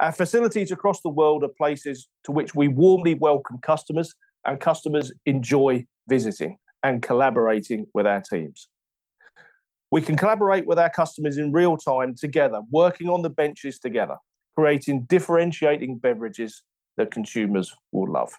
Our 0.00 0.12
facilities 0.12 0.70
across 0.70 1.00
the 1.02 1.08
world 1.08 1.44
are 1.44 1.48
places 1.48 2.08
to 2.24 2.32
which 2.32 2.54
we 2.54 2.68
warmly 2.68 3.14
welcome 3.14 3.58
customers, 3.62 4.14
and 4.44 4.60
customers 4.60 5.12
enjoy 5.26 5.84
visiting 6.08 6.56
and 6.82 7.02
collaborating 7.02 7.86
with 7.92 8.06
our 8.06 8.22
teams. 8.22 8.68
We 9.90 10.00
can 10.00 10.16
collaborate 10.16 10.66
with 10.66 10.78
our 10.78 10.90
customers 10.90 11.38
in 11.38 11.52
real 11.52 11.76
time 11.76 12.14
together, 12.14 12.60
working 12.70 13.08
on 13.08 13.22
the 13.22 13.30
benches 13.30 13.78
together, 13.78 14.16
creating 14.58 15.02
differentiating 15.02 15.96
beverages 15.96 16.64
that 16.96 17.12
consumers 17.12 17.72
will 17.92 18.10
love. 18.10 18.32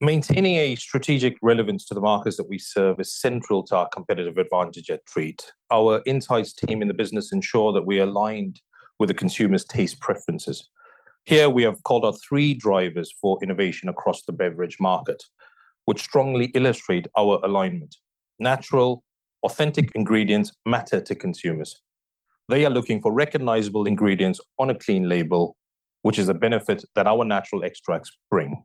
Maintaining 0.00 0.54
a 0.54 0.76
strategic 0.76 1.36
relevance 1.42 1.84
to 1.84 1.94
the 1.94 2.00
markets 2.00 2.36
that 2.36 2.48
we 2.48 2.60
serve 2.60 3.00
is 3.00 3.12
central 3.20 3.64
to 3.64 3.74
our 3.74 3.88
competitive 3.88 4.38
advantage 4.38 4.88
at 4.88 5.04
Treatt. 5.04 5.42
Our 5.72 6.00
insights 6.06 6.52
team 6.52 6.80
in 6.80 6.86
the 6.86 6.94
business 6.94 7.32
ensure 7.32 7.72
that 7.72 7.86
we 7.86 7.98
are 7.98 8.04
aligned 8.04 8.60
with 9.00 9.08
the 9.08 9.14
consumer's 9.14 9.64
taste 9.64 10.00
preferences. 10.00 10.68
Here, 11.24 11.50
we 11.50 11.64
have 11.64 11.82
called 11.82 12.06
out 12.06 12.20
three 12.28 12.54
drivers 12.54 13.12
for 13.20 13.36
innovation 13.42 13.88
across 13.88 14.22
the 14.22 14.32
beverage 14.32 14.76
market, 14.78 15.20
which 15.86 16.02
strongly 16.02 16.52
illustrate 16.54 17.08
our 17.18 17.40
alignment. 17.42 17.96
Natural, 18.38 19.02
authentic 19.42 19.90
ingredients 19.96 20.52
matter 20.64 21.00
to 21.00 21.16
consumers. 21.16 21.80
They 22.48 22.64
are 22.64 22.70
looking 22.70 23.02
for 23.02 23.12
recognizable 23.12 23.86
ingredients 23.86 24.40
on 24.58 24.70
a 24.70 24.74
clean 24.74 25.08
label, 25.08 25.56
which 26.02 26.18
is 26.18 26.30
a 26.30 26.34
benefit 26.34 26.82
that 26.94 27.06
our 27.06 27.24
natural 27.24 27.62
extracts 27.62 28.10
bring. 28.30 28.64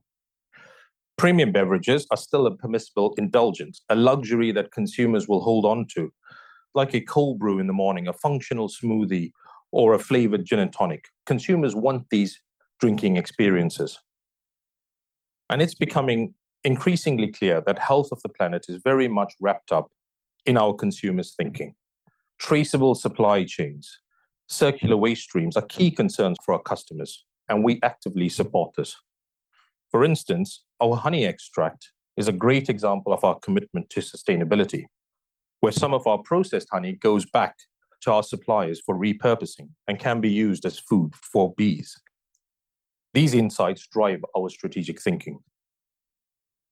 Premium 1.18 1.52
beverages 1.52 2.08
are 2.10 2.18
still 2.18 2.48
a 2.48 2.56
permissible 2.56 3.14
indulgence, 3.18 3.82
a 3.90 3.96
luxury 3.96 4.52
that 4.54 4.72
consumers 4.72 5.28
will 5.28 5.42
hold 5.42 5.66
on 5.66 5.86
to, 5.96 6.12
like 6.74 6.94
a 6.94 7.02
cold 7.02 7.40
brew 7.40 7.60
in 7.60 7.68
the 7.68 7.74
morning, 7.74 8.08
a 8.08 8.14
functional 8.14 8.70
smoothie, 8.70 9.32
or 9.72 9.94
a 9.94 10.00
flavored 10.00 10.46
gin 10.46 10.60
and 10.60 10.72
tonic. 10.72 11.06
Consumers 11.26 11.76
want 11.76 12.10
these 12.10 12.40
drinking 12.80 13.18
experiences, 13.18 14.00
and 15.50 15.62
it's 15.62 15.76
becoming 15.76 16.34
increasingly 16.64 17.32
clear 17.32 17.62
that 17.62 17.80
health 17.80 18.10
of 18.12 18.22
the 18.22 18.30
planet 18.30 18.66
is 18.70 18.82
very 18.82 19.08
much 19.08 19.34
wrapped 19.42 19.72
up 19.72 19.92
in 20.46 20.58
our 20.58 20.74
consumers' 20.74 21.36
thinking. 21.36 21.76
Traceable 22.40 22.96
supply 22.96 23.46
chains, 23.46 24.00
circular 24.48 24.98
waste 24.98 25.24
streams 25.24 25.56
are 25.56 25.66
key 25.66 25.92
concerns 25.92 26.38
for 26.46 26.54
our 26.54 26.62
customers, 26.62 27.26
and 27.50 27.64
we 27.64 27.80
actively 27.84 28.30
support 28.30 28.74
this. 28.78 28.96
For 29.92 30.04
instance, 30.04 30.64
our 30.82 30.96
honey 30.96 31.26
extract 31.26 31.92
is 32.18 32.28
a 32.28 32.34
great 32.34 32.70
example 32.70 33.14
of 33.14 33.24
our 33.24 33.40
commitment 33.40 33.90
to 33.92 34.02
sustainability, 34.02 34.86
where 35.62 35.72
some 35.72 35.94
of 35.94 36.06
our 36.08 36.18
processed 36.18 36.68
honey 36.72 36.94
goes 36.94 37.26
back 37.26 37.56
to 38.02 38.12
our 38.12 38.24
suppliers 38.24 38.82
for 38.86 38.98
repurposing 38.98 39.70
and 39.88 40.00
can 40.00 40.20
be 40.20 40.30
used 40.30 40.66
as 40.66 40.78
food 40.78 41.14
for 41.16 41.54
bees. 41.56 41.96
These 43.14 43.34
insights 43.34 43.88
drive 43.88 44.26
our 44.36 44.50
strategic 44.50 45.02
thinking. 45.02 45.40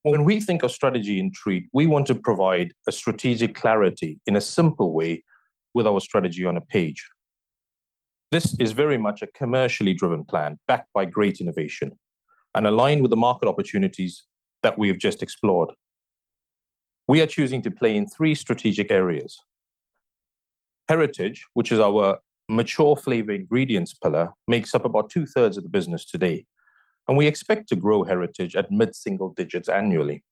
When 0.04 0.24
we 0.24 0.42
think 0.42 0.64
of 0.64 0.72
strategy 0.72 1.20
in 1.20 1.32
Treatt, 1.32 1.68
we 1.74 1.86
want 1.86 2.08
to 2.08 2.16
provide 2.16 2.74
a 2.88 2.92
strategic 2.92 3.54
clarity 3.54 4.20
in 4.26 4.36
a 4.36 4.42
simple 4.42 4.94
way 4.94 5.24
with 5.74 5.88
our 5.88 6.00
strategy 6.00 6.46
on 6.46 6.58
a 6.58 6.62
page. 6.62 7.08
This 8.32 8.56
is 8.60 8.72
very 8.72 8.98
much 8.98 9.22
a 9.22 9.28
commercially 9.28 9.94
driven 9.94 10.24
plan, 10.24 10.58
backed 10.68 10.92
by 10.94 11.06
great 11.06 11.42
innovation 11.42 11.92
and 12.56 12.68
aligned 12.68 13.02
with 13.02 13.12
the 13.12 13.18
market 13.18 13.48
opportunities 13.48 14.24
that 14.64 14.78
we 14.78 14.88
have 14.88 14.98
just 14.98 15.22
explored. 15.22 15.70
We 17.08 17.22
are 17.22 17.28
choosing 17.28 17.62
to 17.64 17.72
play 17.72 17.98
in 17.98 18.08
three 18.08 18.36
strategic 18.36 18.92
areas. 18.92 19.38
Heritage, 20.88 21.46
which 21.54 21.72
is 21.72 21.80
our 21.80 22.20
mature 22.48 22.96
flavor 22.96 23.32
ingredients 23.32 23.94
pillar, 23.94 24.30
makes 24.48 24.76
up 24.76 24.86
about 24.86 25.10
two-thirds 25.10 25.58
of 25.58 25.64
the 25.64 25.70
business 25.70 26.06
today, 26.06 26.46
and 27.08 27.18
we 27.18 27.28
expect 27.28 27.68
to 27.70 27.76
grow 27.76 28.04
Heritage 28.04 28.56
at 28.56 28.72
mid-single 28.72 29.34
digits 29.34 29.68
annually. 29.68 30.24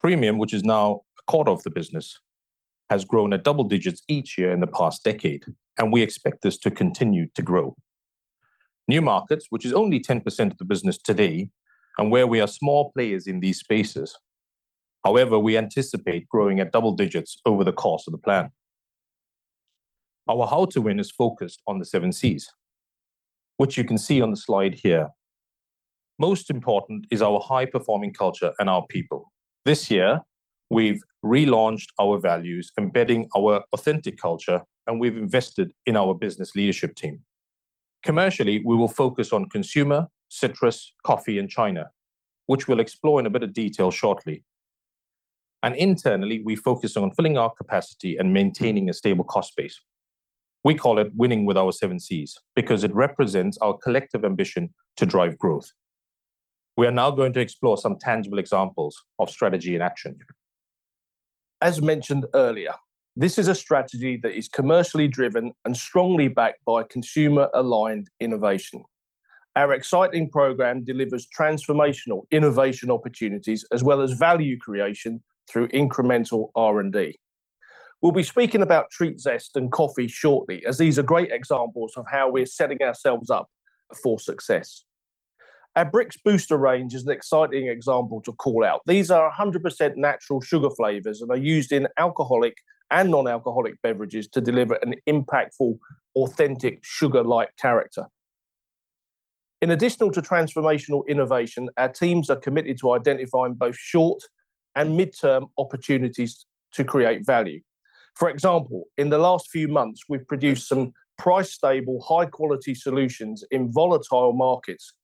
Premium, 0.00 0.38
which 0.38 0.54
is 0.54 0.64
now 0.64 1.02
a 1.18 1.30
quarter 1.30 1.50
of 1.50 1.62
the 1.62 1.70
business, 1.70 2.18
has 2.90 3.04
grown 3.04 3.32
at 3.32 3.44
double 3.44 3.64
digits 3.64 4.02
each 4.08 4.38
year 4.38 4.52
in 4.52 4.60
the 4.60 4.66
past 4.66 5.02
decade, 5.04 5.44
and 5.78 5.92
we 5.92 6.02
expect 6.02 6.42
this 6.42 6.58
to 6.58 6.70
continue 6.70 7.26
to 7.34 7.42
grow. 7.42 7.76
New 8.88 9.02
markets, 9.02 9.46
which 9.50 9.64
is 9.64 9.72
only 9.72 9.98
10% 9.98 10.52
of 10.52 10.58
the 10.58 10.64
business 10.64 10.98
today, 10.98 11.48
and 11.98 12.10
where 12.10 12.26
we 12.26 12.40
are 12.40 12.46
small 12.46 12.92
players 12.92 13.26
in 13.26 13.40
these 13.40 13.58
spaces. 13.58 14.16
However, 15.04 15.38
we 15.38 15.56
anticipate 15.56 16.28
growing 16.28 16.60
at 16.60 16.72
double 16.72 16.92
digits 16.92 17.38
over 17.46 17.64
the 17.64 17.72
course 17.72 18.06
of 18.06 18.12
the 18.12 18.18
plan. 18.18 18.50
Our 20.28 20.46
how 20.46 20.66
to 20.66 20.80
win 20.80 20.98
is 20.98 21.10
focused 21.10 21.62
on 21.66 21.78
the 21.78 21.84
seven 21.84 22.12
Cs, 22.12 22.52
which 23.56 23.76
you 23.76 23.84
can 23.84 23.98
see 23.98 24.20
on 24.20 24.30
the 24.30 24.36
slide 24.36 24.74
here. 24.74 25.08
Most 26.18 26.50
important 26.50 27.06
is 27.10 27.22
our 27.22 27.40
high-performing 27.40 28.14
culture 28.14 28.52
and 28.58 28.68
our 28.68 28.84
people. 28.86 29.32
This 29.64 29.90
year, 29.90 30.20
we've 30.70 31.00
relaunched 31.24 31.88
our 32.00 32.18
values, 32.18 32.72
embedding 32.78 33.28
our 33.36 33.64
authentic 33.72 34.18
culture, 34.18 34.62
and 34.86 35.00
we've 35.00 35.16
invested 35.16 35.72
in 35.86 35.96
our 35.96 36.14
business 36.14 36.54
leadership 36.54 36.94
team. 36.94 37.20
Commercially, 38.02 38.62
we 38.64 38.76
will 38.76 38.88
focus 38.88 39.32
on 39.32 39.48
consumer, 39.48 40.08
citrus, 40.28 40.92
coffee, 41.04 41.38
and 41.38 41.48
China, 41.48 41.90
which 42.46 42.68
we'll 42.68 42.80
explore 42.80 43.18
in 43.18 43.26
a 43.26 43.30
bit 43.30 43.42
of 43.42 43.52
detail 43.52 43.90
shortly. 43.90 44.44
And 45.62 45.74
internally, 45.74 46.42
we 46.44 46.54
focus 46.54 46.96
on 46.96 47.10
filling 47.12 47.36
our 47.36 47.50
capacity 47.50 48.16
and 48.16 48.32
maintaining 48.32 48.88
a 48.88 48.92
stable 48.92 49.24
cost 49.24 49.56
base. 49.56 49.80
We 50.62 50.74
call 50.74 50.98
it 50.98 51.12
winning 51.14 51.46
with 51.46 51.56
our 51.56 51.72
seven 51.72 51.98
Cs 51.98 52.36
because 52.54 52.84
it 52.84 52.94
represents 52.94 53.58
our 53.58 53.76
collective 53.76 54.24
ambition 54.24 54.74
to 54.96 55.06
drive 55.06 55.38
growth. 55.38 55.72
We 56.76 56.86
are 56.86 56.92
now 56.92 57.10
going 57.10 57.32
to 57.34 57.40
explore 57.40 57.78
some 57.78 57.98
tangible 57.98 58.38
examples 58.38 59.02
of 59.18 59.30
strategy 59.30 59.74
in 59.74 59.82
action. 59.82 60.18
As 61.62 61.80
mentioned 61.80 62.26
earlier, 62.34 62.74
this 63.16 63.38
is 63.38 63.48
a 63.48 63.54
strategy 63.54 64.18
that 64.22 64.36
is 64.36 64.46
commercially 64.46 65.08
driven 65.08 65.52
and 65.64 65.74
strongly 65.74 66.28
backed 66.28 66.62
by 66.66 66.82
consumer-aligned 66.82 68.10
innovation. 68.20 68.84
Our 69.56 69.72
exciting 69.72 70.28
program 70.28 70.84
delivers 70.84 71.26
transformational 71.26 72.24
innovation 72.30 72.90
opportunities 72.90 73.64
as 73.72 73.82
well 73.82 74.02
as 74.02 74.12
value 74.12 74.58
creation 74.58 75.22
through 75.50 75.68
incremental 75.68 76.50
R&D. 76.54 77.18
We'll 78.02 78.12
be 78.12 78.22
speaking 78.22 78.60
about 78.60 78.92
TreattZest 78.92 79.56
and 79.56 79.72
coffee 79.72 80.08
shortly, 80.08 80.62
as 80.66 80.76
these 80.76 80.98
are 80.98 81.02
great 81.02 81.32
examples 81.32 81.94
of 81.96 82.04
how 82.10 82.30
we're 82.30 82.44
setting 82.44 82.82
ourselves 82.82 83.30
up 83.30 83.48
for 84.02 84.20
success. 84.20 84.84
Our 85.76 85.84
Brix 85.84 86.16
Booster 86.24 86.56
range 86.56 86.94
is 86.94 87.04
an 87.04 87.12
exciting 87.12 87.68
example 87.68 88.22
to 88.22 88.32
call 88.32 88.64
out. 88.64 88.80
These 88.86 89.10
are 89.10 89.30
100% 89.30 89.96
natural 89.96 90.40
sugar 90.40 90.70
flavors 90.70 91.20
and 91.20 91.30
are 91.30 91.36
used 91.36 91.70
in 91.70 91.86
alcoholic 91.98 92.56
and 92.90 93.10
non-alcoholic 93.10 93.82
beverages 93.82 94.26
to 94.28 94.40
deliver 94.40 94.76
an 94.76 94.94
impactful, 95.06 95.78
authentic 96.16 96.80
sugar-like 96.82 97.50
character. 97.60 98.06
In 99.60 99.70
addition 99.70 100.10
to 100.12 100.22
transformational 100.22 101.06
innovation, 101.08 101.68
our 101.76 101.90
teams 101.90 102.30
are 102.30 102.36
committed 102.36 102.78
to 102.78 102.92
identifying 102.92 103.52
both 103.52 103.76
short 103.76 104.22
and 104.76 104.96
mid-term 104.96 105.48
opportunities 105.58 106.46
to 106.72 106.84
create 106.84 107.26
value. 107.26 107.60
For 108.14 108.30
example, 108.30 108.84
in 108.96 109.10
the 109.10 109.18
last 109.18 109.50
few 109.50 109.68
months, 109.68 110.04
we've 110.08 110.26
produced 110.26 110.68
some 110.68 110.94
price-stable, 111.18 112.00
high-quality 112.00 112.74
solutions 112.74 113.44
in 113.50 113.70
volatile 113.70 114.32
markets 114.32 114.94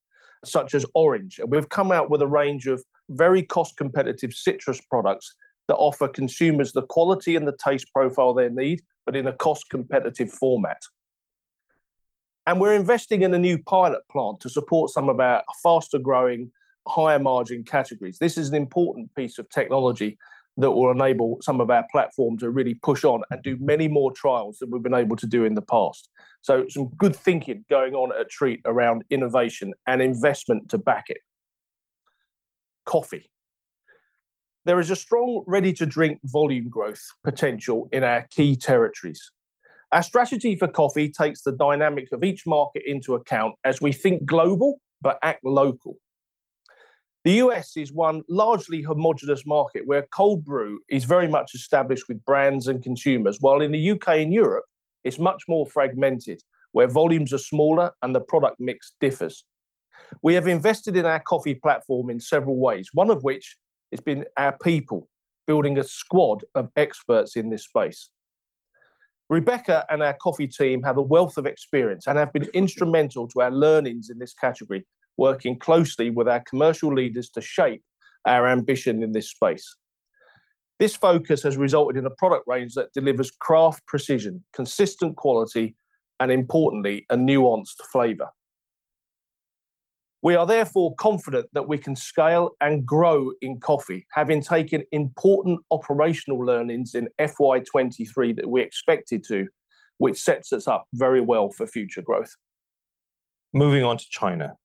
such 0.45 0.75
as 0.75 0.85
orange, 0.95 1.39
and 1.39 1.51
we've 1.51 1.69
come 1.69 1.93
out 1.93 2.11
with 2.11 2.23
a 2.23 2.27
range 2.27 2.67
of 2.67 2.83
very 3.11 3.43
cost-competitive 3.43 4.33
citrus 4.33 4.81
products 4.81 5.35
that 5.69 5.77
offer 5.77 6.09
consumers 6.09 6.73
the 6.73 6.83
quality 6.83 7.37
and 7.37 7.47
the 7.47 7.57
taste 7.65 7.87
profile 7.93 8.35
they 8.35 8.49
need, 8.49 8.83
but 9.07 9.15
in 9.15 9.27
a 9.27 9.33
cost-competitive 9.33 10.31
format. 10.31 10.81
And 12.47 12.61
we're 12.61 12.75
investing 12.75 13.23
in 13.23 13.33
a 13.35 13.39
new 13.39 13.63
pilot 13.63 14.03
plant 14.11 14.41
to 14.41 14.49
support 14.49 14.91
some 14.91 15.09
of 15.09 15.21
our 15.21 15.45
faster-growing, 15.63 16.51
higher-margin 16.89 17.63
categories. 17.63 18.19
This 18.19 18.37
is 18.37 18.49
an 18.49 18.57
important 18.57 19.15
piece 19.15 19.39
of 19.39 19.49
technology 19.51 20.19
that 20.59 20.71
will 20.71 20.91
enable 20.91 21.39
some 21.41 21.61
of 21.61 21.71
our 21.71 21.85
platform 21.91 22.37
to 22.39 22.51
really 22.51 22.75
push 22.75 23.05
on 23.05 23.23
and 23.31 23.43
do 23.43 23.57
many 23.61 23.89
more 23.89 24.13
trials 24.13 24.59
than 24.59 24.71
we've 24.71 24.83
been 24.83 24.95
able 24.95 25.17
to 25.17 25.27
do 25.27 25.45
in 25.45 25.55
the 25.55 25.63
past. 25.63 26.11
So, 26.43 26.67
some 26.69 26.89
good 26.97 27.17
thinking 27.17 27.65
going 27.71 27.95
on 27.95 28.13
at 28.19 28.31
Treatt 28.31 28.61
around 28.67 29.05
innovation 29.11 29.73
and 29.87 30.03
investment 30.03 30.69
to 30.71 30.79
back 30.79 31.07
it. 31.09 31.19
Coffee. 32.85 33.31
There 34.65 34.79
is 34.79 34.91
a 34.91 34.97
strong 34.97 35.43
ready-to-drink 35.47 36.21
volume 36.25 36.69
growth 36.69 37.03
potential 37.25 37.89
in 37.91 38.05
our 38.05 38.27
key 38.31 38.55
territories. 38.55 39.31
Our 39.91 40.03
strategy 40.03 40.57
for 40.57 40.69
coffee 40.69 41.11
takes 41.11 41.43
the 41.43 41.53
dynamic 41.53 42.13
of 42.13 42.23
each 42.23 42.47
market 42.47 42.83
into 42.87 43.15
account 43.15 43.57
as 43.65 43.81
we 43.81 43.93
think 43.93 44.25
global 44.25 44.81
but 45.03 45.19
act 45.23 45.45
local. 45.45 45.97
The 47.25 47.35
U.S. 47.35 47.77
is 47.77 47.93
one 47.93 48.23
largely 48.29 48.83
homogenous 48.83 49.47
market 49.47 49.87
where 49.87 50.09
cold 50.13 50.45
brew 50.45 50.81
is 50.89 51.05
very 51.05 51.29
much 51.29 51.55
established 51.55 52.09
with 52.09 52.25
brands 52.25 52.67
and 52.67 52.83
consumers, 52.83 53.39
while 53.41 53.61
in 53.61 53.71
the 53.71 53.79
U.K. 53.79 54.25
and 54.25 54.33
Europe, 54.33 54.65
it's 55.05 55.21
much 55.21 55.45
more 55.49 55.65
fragmented, 55.65 56.43
where 56.73 56.89
volumes 56.89 57.33
are 57.33 57.39
smaller 57.39 57.93
and 58.03 58.13
the 58.13 58.21
product 58.21 58.57
mix 58.59 58.95
differs. 59.01 59.45
We 60.21 60.35
have 60.35 60.49
invested 60.49 60.97
in 60.97 61.07
our 61.07 61.21
coffee 61.21 61.55
platform 61.55 62.11
in 62.11 62.19
several 62.19 62.59
ways, 62.59 62.89
one 62.93 63.09
of 63.09 63.23
which 63.23 63.57
has 63.93 64.01
been 64.01 64.25
our 64.37 64.57
people, 64.59 65.09
building 65.47 65.79
a 65.79 65.85
squad 65.85 66.43
of 66.57 66.71
experts 66.75 67.37
in 67.37 67.51
this 67.51 67.65
space. 67.65 68.11
Rebecca 69.31 69.87
and 69.91 70.03
our 70.03 70.15
coffee 70.15 70.49
team 70.49 70.83
have 70.83 70.97
a 70.97 71.03
wealth 71.03 71.39
of 71.39 71.47
experience 71.47 72.09
and 72.09 72.19
have 72.19 72.33
been 72.33 72.49
instrumental 72.53 73.29
to 73.29 73.43
our 73.43 73.51
learnings 73.53 74.11
in 74.11 74.19
this 74.19 74.35
category, 74.35 74.85
working 75.17 75.59
closely 75.59 76.11
with 76.11 76.29
our 76.29 76.43
commercial 76.49 76.93
leaders 76.93 77.31
to 77.31 77.41
shape 77.41 77.83
our 78.27 78.47
ambition 78.49 79.03
in 79.03 79.13
this 79.13 79.31
space. 79.31 79.77
This 80.79 80.97
focus 80.97 81.43
has 81.43 81.57
resulted 81.57 81.97
in 81.97 82.07
a 82.07 82.11
product 82.11 82.45
range 82.47 82.75
that 82.75 82.93
delivers 82.93 83.31
craft 83.31 83.87
precision, 83.87 84.45
consistent 84.53 85.17
quality, 85.17 85.77
and 86.19 86.33
importantly, 86.33 87.07
a 87.11 87.17
nuanced 87.17 87.83
flavor. 87.91 88.31
We 90.23 90.37
are 90.37 90.47
therefore 90.47 90.95
confident 90.95 91.47
that 91.53 91.67
we 91.67 91.79
can 91.79 91.97
scale 91.97 92.53
and 92.61 92.87
grow 92.87 93.33
in 93.43 93.59
coffee, 93.59 94.07
having 94.13 94.41
taken 94.41 94.85
important 94.93 95.61
operational 95.73 96.39
learnings 96.39 96.95
in 96.95 97.09
FY 97.19 97.59
2023 97.59 98.33
that 98.35 98.49
we 98.49 98.63
expected 98.63 99.25
to, 99.25 99.49
which 99.99 100.21
sets 100.21 100.53
us 100.53 100.69
up 100.69 100.87
very 100.95 101.21
well 101.21 101.51
for 101.51 101.67
future 101.67 102.03
growth. 102.03 102.37
Moving 103.53 103.83
on 103.83 103.99
to 103.99 104.05
China. 104.11 104.57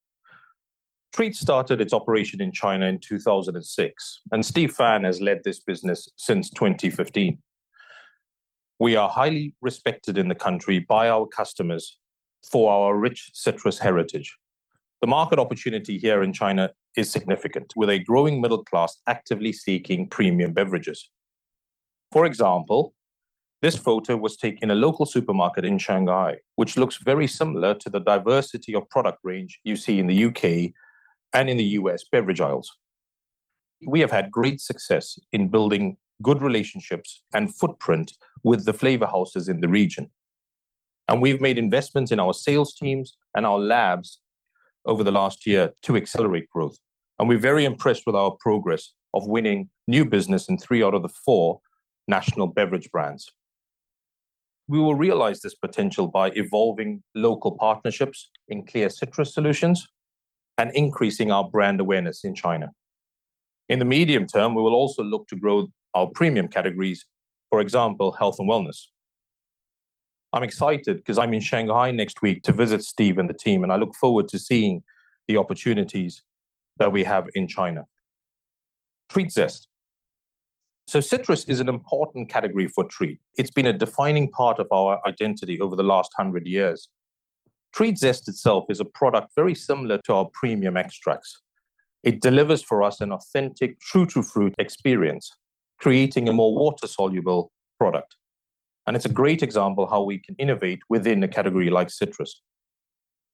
Treatt 1.17 1.35
started 1.35 1.81
its 1.81 1.93
operation 1.93 2.39
in 2.43 2.51
China 2.51 2.85
in 2.85 2.99
2006, 2.99 4.21
and 4.31 4.45
Steve 4.45 4.71
Fan 4.71 5.03
has 5.03 5.19
led 5.19 5.43
this 5.43 5.59
business 5.59 6.07
since 6.15 6.51
2015. 6.51 7.39
We 8.77 8.95
are 8.95 9.09
highly 9.09 9.55
respected 9.59 10.19
in 10.19 10.27
the 10.27 10.35
country 10.35 10.77
by 10.77 11.09
our 11.09 11.25
customers 11.25 11.97
for 12.51 12.71
our 12.71 12.95
rich 12.95 13.31
citrus 13.33 13.79
heritage. 13.79 14.37
The 15.01 15.07
market 15.07 15.39
opportunity 15.39 15.97
here 15.97 16.21
in 16.21 16.33
China 16.33 16.69
is 16.95 17.09
significant, 17.09 17.73
with 17.75 17.89
a 17.89 17.97
growing 17.97 18.39
middle 18.39 18.63
class 18.63 19.01
actively 19.07 19.53
seeking 19.53 20.07
premium 20.07 20.53
beverages. 20.53 21.09
For 22.11 22.27
example, 22.27 22.93
this 23.63 23.75
photo 23.75 24.17
was 24.17 24.37
taken 24.37 24.59
in 24.61 24.69
a 24.69 24.75
local 24.75 25.07
supermarket 25.07 25.65
in 25.65 25.79
Shanghai, 25.79 26.37
which 26.57 26.77
looks 26.77 26.97
very 26.97 27.25
similar 27.25 27.73
to 27.73 27.89
the 27.89 28.01
diversity 28.01 28.75
of 28.75 28.87
product 28.91 29.17
range 29.23 29.59
you 29.63 29.75
see 29.75 29.97
in 29.97 30.05
the 30.05 30.13
U.K. 30.13 30.73
and 31.33 31.49
in 31.49 31.57
the 31.57 31.63
U.S. 31.63 32.03
beverage 32.11 32.41
aisles. 32.41 32.71
We 33.85 33.99
have 33.99 34.11
had 34.11 34.31
great 34.31 34.59
success 34.59 35.19
in 35.31 35.49
building 35.49 35.97
good 36.21 36.41
relationships 36.41 37.23
and 37.33 37.53
footprint 37.53 38.13
with 38.43 38.65
the 38.65 38.73
flavor 38.73 39.05
houses 39.05 39.47
in 39.49 39.61
the 39.61 39.67
region, 39.67 40.09
and 41.07 41.21
we've 41.21 41.41
made 41.41 41.57
investments 41.57 42.11
in 42.11 42.19
our 42.19 42.33
sales 42.33 42.73
teams 42.73 43.17
and 43.35 43.45
our 43.45 43.59
labs 43.59 44.19
over 44.85 45.03
the 45.03 45.11
last 45.11 45.45
year 45.45 45.73
to 45.83 45.95
accelerate 45.95 46.49
growth, 46.49 46.77
and 47.19 47.29
we're 47.29 47.37
very 47.37 47.65
impressed 47.65 48.03
with 48.05 48.15
our 48.15 48.31
progress 48.39 48.93
of 49.13 49.27
winning 49.27 49.69
new 49.87 50.05
business 50.05 50.49
in 50.49 50.57
three 50.57 50.83
out 50.83 50.93
of 50.93 51.01
the 51.01 51.09
four 51.09 51.59
national 52.07 52.47
beverage 52.47 52.89
brands. 52.91 53.31
We 54.67 54.79
will 54.79 54.95
realize 54.95 55.41
this 55.41 55.55
potential 55.55 56.07
by 56.07 56.31
evolving 56.31 57.03
local 57.15 57.51
partnerships 57.51 58.29
in 58.49 58.65
clear 58.65 58.89
citrus 58.89 59.33
solutions 59.33 59.87
and 60.57 60.71
increasing 60.73 61.31
our 61.31 61.47
brand 61.47 61.79
awareness 61.79 62.23
in 62.23 62.33
China. 62.33 62.71
In 63.69 63.79
the 63.79 63.85
medium 63.85 64.25
term, 64.25 64.55
we 64.55 64.61
will 64.61 64.75
also 64.75 65.03
look 65.03 65.27
to 65.27 65.35
grow 65.35 65.67
our 65.93 66.07
premium 66.07 66.47
categories, 66.47 67.05
for 67.49 67.61
example, 67.61 68.11
health 68.13 68.37
and 68.39 68.49
wellness. 68.49 68.85
I'm 70.33 70.43
excited 70.43 70.97
because 70.97 71.17
I'm 71.17 71.33
in 71.33 71.39
Shanghai 71.39 71.91
next 71.91 72.21
week 72.21 72.43
to 72.43 72.51
visit 72.51 72.83
Steve 72.83 73.17
and 73.17 73.29
the 73.29 73.33
team, 73.33 73.63
and 73.63 73.71
I 73.71 73.77
look 73.77 73.95
forward 73.95 74.27
to 74.29 74.39
seeing 74.39 74.83
the 75.27 75.37
opportunities 75.37 76.23
that 76.77 76.91
we 76.91 77.03
have 77.03 77.27
in 77.33 77.47
China. 77.47 77.85
TreattZest. 79.11 79.67
So 80.87 81.01
citrus 81.01 81.43
is 81.45 81.59
an 81.59 81.67
important 81.67 82.29
category 82.29 82.67
for 82.67 82.85
Treatt. 82.85 83.19
It's 83.37 83.51
been 83.51 83.65
a 83.65 83.73
defining 83.73 84.29
part 84.29 84.59
of 84.59 84.67
our 84.71 85.01
identity 85.05 85.59
over 85.59 85.75
the 85.75 85.83
last 85.83 86.11
100 86.15 86.47
years. 86.47 86.87
TreattZest 87.77 88.27
itself 88.27 88.65
is 88.69 88.79
a 88.79 88.85
product 88.85 89.35
very 89.35 89.53
similar 89.53 89.99
to 90.05 90.13
our 90.13 90.25
premium 90.33 90.75
extracts. 90.75 91.43
It 92.01 92.21
delivers 92.21 92.63
for 92.63 92.81
us 92.81 93.01
an 93.01 93.11
authentic, 93.11 93.79
true-to-fruit 93.79 94.55
experience, 94.57 95.29
creating 95.79 96.27
a 96.27 96.33
more 96.33 96.55
water-soluble 96.55 97.51
product, 97.77 98.15
and 98.87 98.95
it's 98.95 99.05
a 99.05 99.09
great 99.09 99.43
example 99.43 99.85
how 99.85 100.01
we 100.01 100.17
can 100.17 100.33
innovate 100.39 100.79
within 100.89 101.21
a 101.21 101.27
category 101.27 101.69
like 101.69 101.91
citrus. 101.91 102.41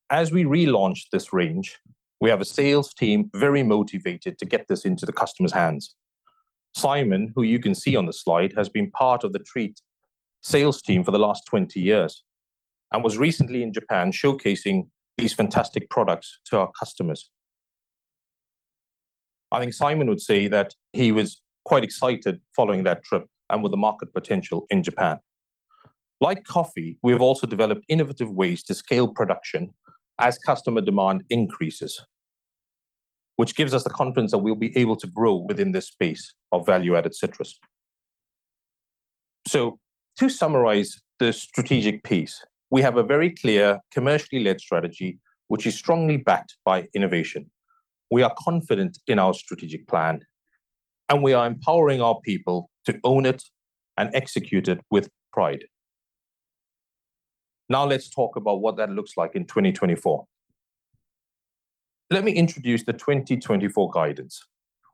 As 0.10 0.34
we 0.34 0.44
relaunch 0.44 1.04
this 1.14 1.32
range, 1.32 1.80
we 2.20 2.30
have 2.30 2.42
a 2.42 2.46
sales 2.46 2.94
team 2.94 3.30
very 3.34 3.64
motivated 3.64 4.38
to 4.40 4.46
get 4.46 4.68
this 4.68 4.84
into 4.84 5.06
the 5.06 5.14
customer's 5.14 5.54
hands. 5.54 5.96
Simon, 6.76 7.32
who 7.34 7.44
you 7.44 7.60
can 7.60 7.76
see 7.76 7.96
on 7.96 8.08
the 8.08 8.14
slide, 8.14 8.54
has 8.58 8.68
been 8.68 8.92
part 8.92 9.24
of 9.24 9.32
the 9.32 9.40
Treatt 9.40 9.82
sales 10.42 10.82
team 10.82 11.06
for 11.06 11.12
the 11.12 11.20
last 11.20 11.46
20 11.46 11.80
years 11.80 12.24
and 12.94 13.04
was 13.04 13.18
recently 13.18 13.64
in 13.64 13.74
Japan 13.74 14.12
showcasing 14.12 14.88
these 15.18 15.34
fantastic 15.34 15.90
products 15.90 16.40
to 16.46 16.58
our 16.60 16.72
customers. 16.80 17.30
I 19.52 19.60
think 19.60 19.74
Simon 19.74 20.08
would 20.08 20.22
say 20.22 20.48
that 20.48 20.74
he 20.94 21.12
was 21.12 21.42
quite 21.66 21.84
excited 21.84 22.40
following 22.56 22.84
that 22.84 23.04
trip 23.04 23.26
and 23.50 23.62
with 23.62 23.72
the 23.72 23.78
market 23.78 24.14
potential 24.14 24.66
in 24.70 24.84
Japan. 24.84 25.18
Like 26.22 26.44
coffee, 26.46 26.98
we 27.04 27.12
have 27.12 27.22
also 27.22 27.46
developed 27.46 27.84
innovative 27.90 28.32
ways 28.32 28.64
to 28.64 28.74
scale 28.74 29.08
production 29.08 29.74
as 30.20 30.38
customer 30.38 30.82
demand 30.82 31.24
increases, 31.30 32.06
which 33.36 33.56
gives 33.56 33.74
us 33.74 33.84
the 33.84 33.90
confidence 33.90 34.32
that 34.32 34.38
we'll 34.38 34.56
be 34.56 34.76
able 34.78 34.96
to 34.96 35.08
grow 35.08 35.36
within 35.36 35.72
this 35.72 35.88
space 35.88 36.34
of 36.52 36.66
value-added 36.66 37.14
citrus. 37.14 37.60
So 39.48 39.80
to 40.18 40.30
summarize 40.30 41.02
the 41.20 41.34
strategic 41.34 42.04
piece, 42.04 42.44
we 42.74 42.82
have 42.82 42.98
a 42.98 43.04
very 43.04 43.30
clear, 43.30 43.80
commercially 43.92 44.44
led 44.44 44.60
strategy, 44.60 45.20
which 45.48 45.68
is 45.68 45.76
strongly 45.76 46.18
backed 46.18 46.56
by 46.66 46.88
innovation. 46.96 47.52
We 48.10 48.24
are 48.24 48.34
confident 48.36 48.98
in 49.06 49.20
our 49.20 49.36
strategic 49.36 49.88
plan, 49.88 50.22
and 51.08 51.22
we 51.22 51.34
are 51.34 51.46
empowering 51.46 52.02
our 52.02 52.20
people 52.22 52.72
to 52.86 53.00
own 53.04 53.28
it 53.28 53.44
and 53.96 54.10
execute 54.16 54.68
it 54.68 54.82
with 54.90 55.08
pride. 55.32 55.66
Now, 57.70 57.86
let's 57.86 58.10
talk 58.10 58.38
about 58.38 58.62
what 58.62 58.76
that 58.78 58.90
looks 58.90 59.12
like 59.18 59.36
in 59.36 59.46
2024. 59.46 60.26
Let 62.10 62.24
me 62.24 62.32
introduce 62.32 62.82
the 62.86 62.94
2024 62.94 63.92
guidance. 63.92 64.42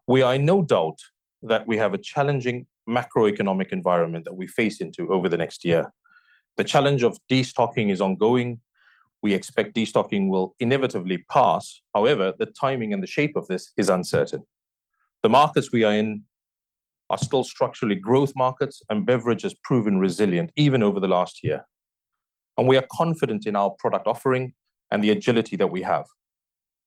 We 0.05 0.21
are 0.21 0.35
in 0.35 0.43
no 0.43 0.63
doubt 0.63 0.99
that 1.43 1.65
we 1.65 1.77
have 1.77 1.93
a 1.93 1.97
challenging 1.97 2.67
macroeconomic 2.89 3.71
environment 3.71 4.25
that 4.25 4.35
we 4.35 4.47
face 4.47 4.81
into 4.81 5.07
over 5.13 5.29
the 5.29 5.37
next 5.37 5.63
year. 5.63 5.93
The 6.59 6.65
challenge 6.65 7.03
of 7.03 7.17
destocking 7.31 7.89
is 7.89 8.01
ongoing. 8.01 8.59
We 9.21 9.33
expect 9.33 9.77
destocking 9.77 10.27
will 10.27 10.57
inevitably 10.59 11.19
pass. 11.31 11.79
However, 11.95 12.33
the 12.37 12.47
timing 12.47 12.91
and 12.91 13.01
the 13.01 13.07
shape 13.07 13.37
of 13.37 13.47
this 13.47 13.71
is 13.77 13.87
uncertain. 13.87 14.43
The 15.23 15.29
markets 15.29 15.71
we 15.71 15.85
are 15.85 15.93
in 15.93 16.25
are 17.09 17.17
still 17.17 17.45
structurally 17.45 17.95
growth 17.95 18.33
markets, 18.35 18.81
and 18.89 19.05
beverage 19.05 19.43
has 19.43 19.53
proven 19.63 19.99
resilient 19.99 20.51
even 20.57 20.83
over 20.83 20.99
the 20.99 21.07
last 21.07 21.45
year. 21.45 21.65
And 22.57 22.67
we 22.67 22.75
are 22.75 22.85
confident 22.91 23.47
in 23.47 23.55
our 23.55 23.69
product 23.79 24.05
offering 24.05 24.51
and 24.91 25.01
the 25.01 25.11
agility 25.11 25.55
that 25.55 25.71
we 25.71 25.81
have. 25.83 26.07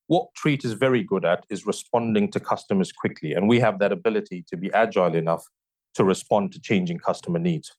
What 0.06 0.26
Treatt 0.36 0.66
is 0.66 0.74
very 0.74 1.02
good 1.02 1.24
at 1.24 1.46
is 1.48 1.64
responding 1.64 2.30
to 2.32 2.40
customers 2.40 2.92
quickly, 2.92 3.32
and 3.32 3.48
we 3.48 3.58
have 3.60 3.78
that 3.78 3.90
ability 3.90 4.44
to 4.50 4.56
be 4.58 4.70
agile 4.74 5.14
enough 5.14 5.46
to 5.94 6.04
respond 6.04 6.52
to 6.52 6.60
changing 6.60 6.98
customer 6.98 7.38
needs. 7.38 7.74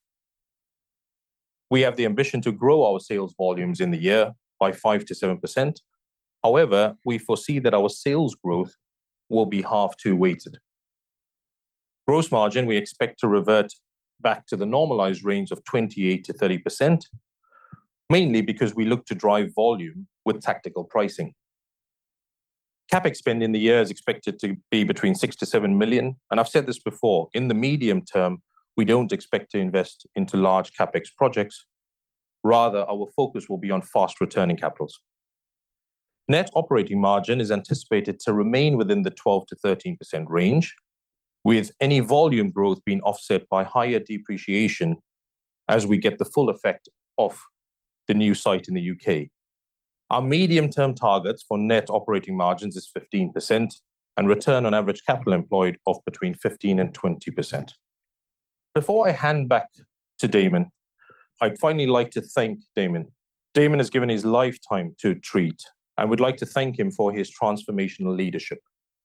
We 1.70 1.82
have 1.82 1.96
the 1.96 2.06
ambition 2.06 2.42
to 2.42 2.52
grow 2.52 2.84
our 2.84 3.00
sales 3.00 3.34
volumes 3.38 3.80
in 3.80 3.92
the 3.92 3.98
year 3.98 4.34
by 4.60 4.72
5%-7%. 4.72 5.80
However, 6.44 6.96
we 7.06 7.18
foresee 7.18 7.60
that 7.60 7.74
our 7.74 7.90
sales 7.90 8.36
growth 8.36 8.76
will 9.30 9.46
be 9.46 9.62
half-two 9.62 10.16
weighted. 10.16 10.58
Gross 12.08 12.32
margin, 12.32 12.66
we 12.66 12.78
expect 12.78 13.20
to 13.20 13.28
revert 13.28 13.74
back 14.20 14.46
to 14.48 14.56
the 14.56 14.66
normalized 14.66 15.24
range 15.24 15.52
of 15.52 15.64
28%-30%, 15.64 17.02
mainly 18.10 18.42
because 18.42 18.76
we 18.76 18.86
look 18.86 19.06
to 19.06 19.16
drive 19.16 19.54
volume 19.56 20.08
with 20.26 20.42
tactical 20.42 20.84
pricing. 20.84 21.34
CapEx 22.92 23.18
spend 23.18 23.42
in 23.42 23.54
the 23.54 23.60
year 23.60 23.82
is 23.82 23.90
expected 23.90 24.38
to 24.40 24.56
be 24.70 24.84
between 24.84 25.16
6 25.16 25.36
million-7 25.42 25.78
million, 25.78 26.16
and 26.30 26.40
I've 26.40 26.50
said 26.50 26.66
this 26.66 26.80
before, 26.80 27.30
in 27.34 27.48
the 27.48 27.54
medium 27.54 28.02
term, 28.02 28.44
we 28.76 28.86
don't 28.86 29.12
expect 29.12 29.52
to 29.52 29.60
invest 29.60 30.08
into 30.16 30.38
large 30.38 30.74
CapEx 30.74 31.08
projects. 31.18 31.66
Rather, 32.44 32.80
our 32.90 33.08
focus 33.16 33.48
will 33.48 33.58
be 33.58 33.72
on 33.72 33.82
fast-returning 33.82 34.58
capitals. 34.58 35.00
Net 36.28 36.50
operating 36.54 37.00
margin 37.00 37.42
is 37.42 37.52
anticipated 37.52 38.20
to 38.22 38.34
remain 38.34 38.78
within 38.78 39.04
the 39.04 39.12
12%-13% 39.12 40.26
range, 40.28 40.74
with 41.44 41.72
any 41.82 42.00
volume 42.00 42.50
growth 42.50 42.84
being 42.86 43.02
offset 43.02 43.48
by 43.50 43.64
higher 43.64 44.00
depreciation 44.00 44.98
as 45.68 45.86
we 45.86 45.98
get 45.98 46.18
the 46.18 46.26
full 46.26 46.50
effect 46.50 46.90
of 47.18 47.40
the 48.08 48.14
new 48.14 48.34
site 48.34 48.68
in 48.68 48.74
the 48.74 48.82
U.K. 48.82 49.30
Our 50.10 50.22
medium-term 50.22 50.96
targets 50.96 51.44
for 51.48 51.58
net 51.58 51.90
operating 51.90 52.38
margins 52.38 52.76
is 52.76 52.90
15% 52.98 53.74
and 54.18 54.28
return 54.28 54.66
on 54.66 54.74
average 54.74 55.02
capital 55.06 55.34
employed 55.34 55.78
of 55.88 55.98
between 56.06 56.36
15 56.36 56.80
and 56.80 56.94
20%. 56.94 57.72
Before 58.76 59.08
I 59.08 59.12
hand 59.12 59.50
back 59.50 59.70
to 60.18 60.28
Daemmon, 60.28 60.66
I'd 61.40 61.60
finally 61.60 61.86
like 61.86 62.10
to 62.12 62.22
thank 62.22 62.58
Daemmon. 62.76 63.06
Daemmon 63.54 63.78
has 63.78 63.92
given 63.92 64.10
his 64.10 64.26
lifetime 64.26 64.96
to 65.00 65.14
Treatt 65.14 65.62
and 66.00 66.10
we'd 66.10 66.20
like 66.20 66.38
to 66.38 66.48
thank 66.48 66.80
him 66.80 66.90
for 66.90 67.12
his 67.12 67.32
transformational 67.32 68.18
leadership. 68.18 68.58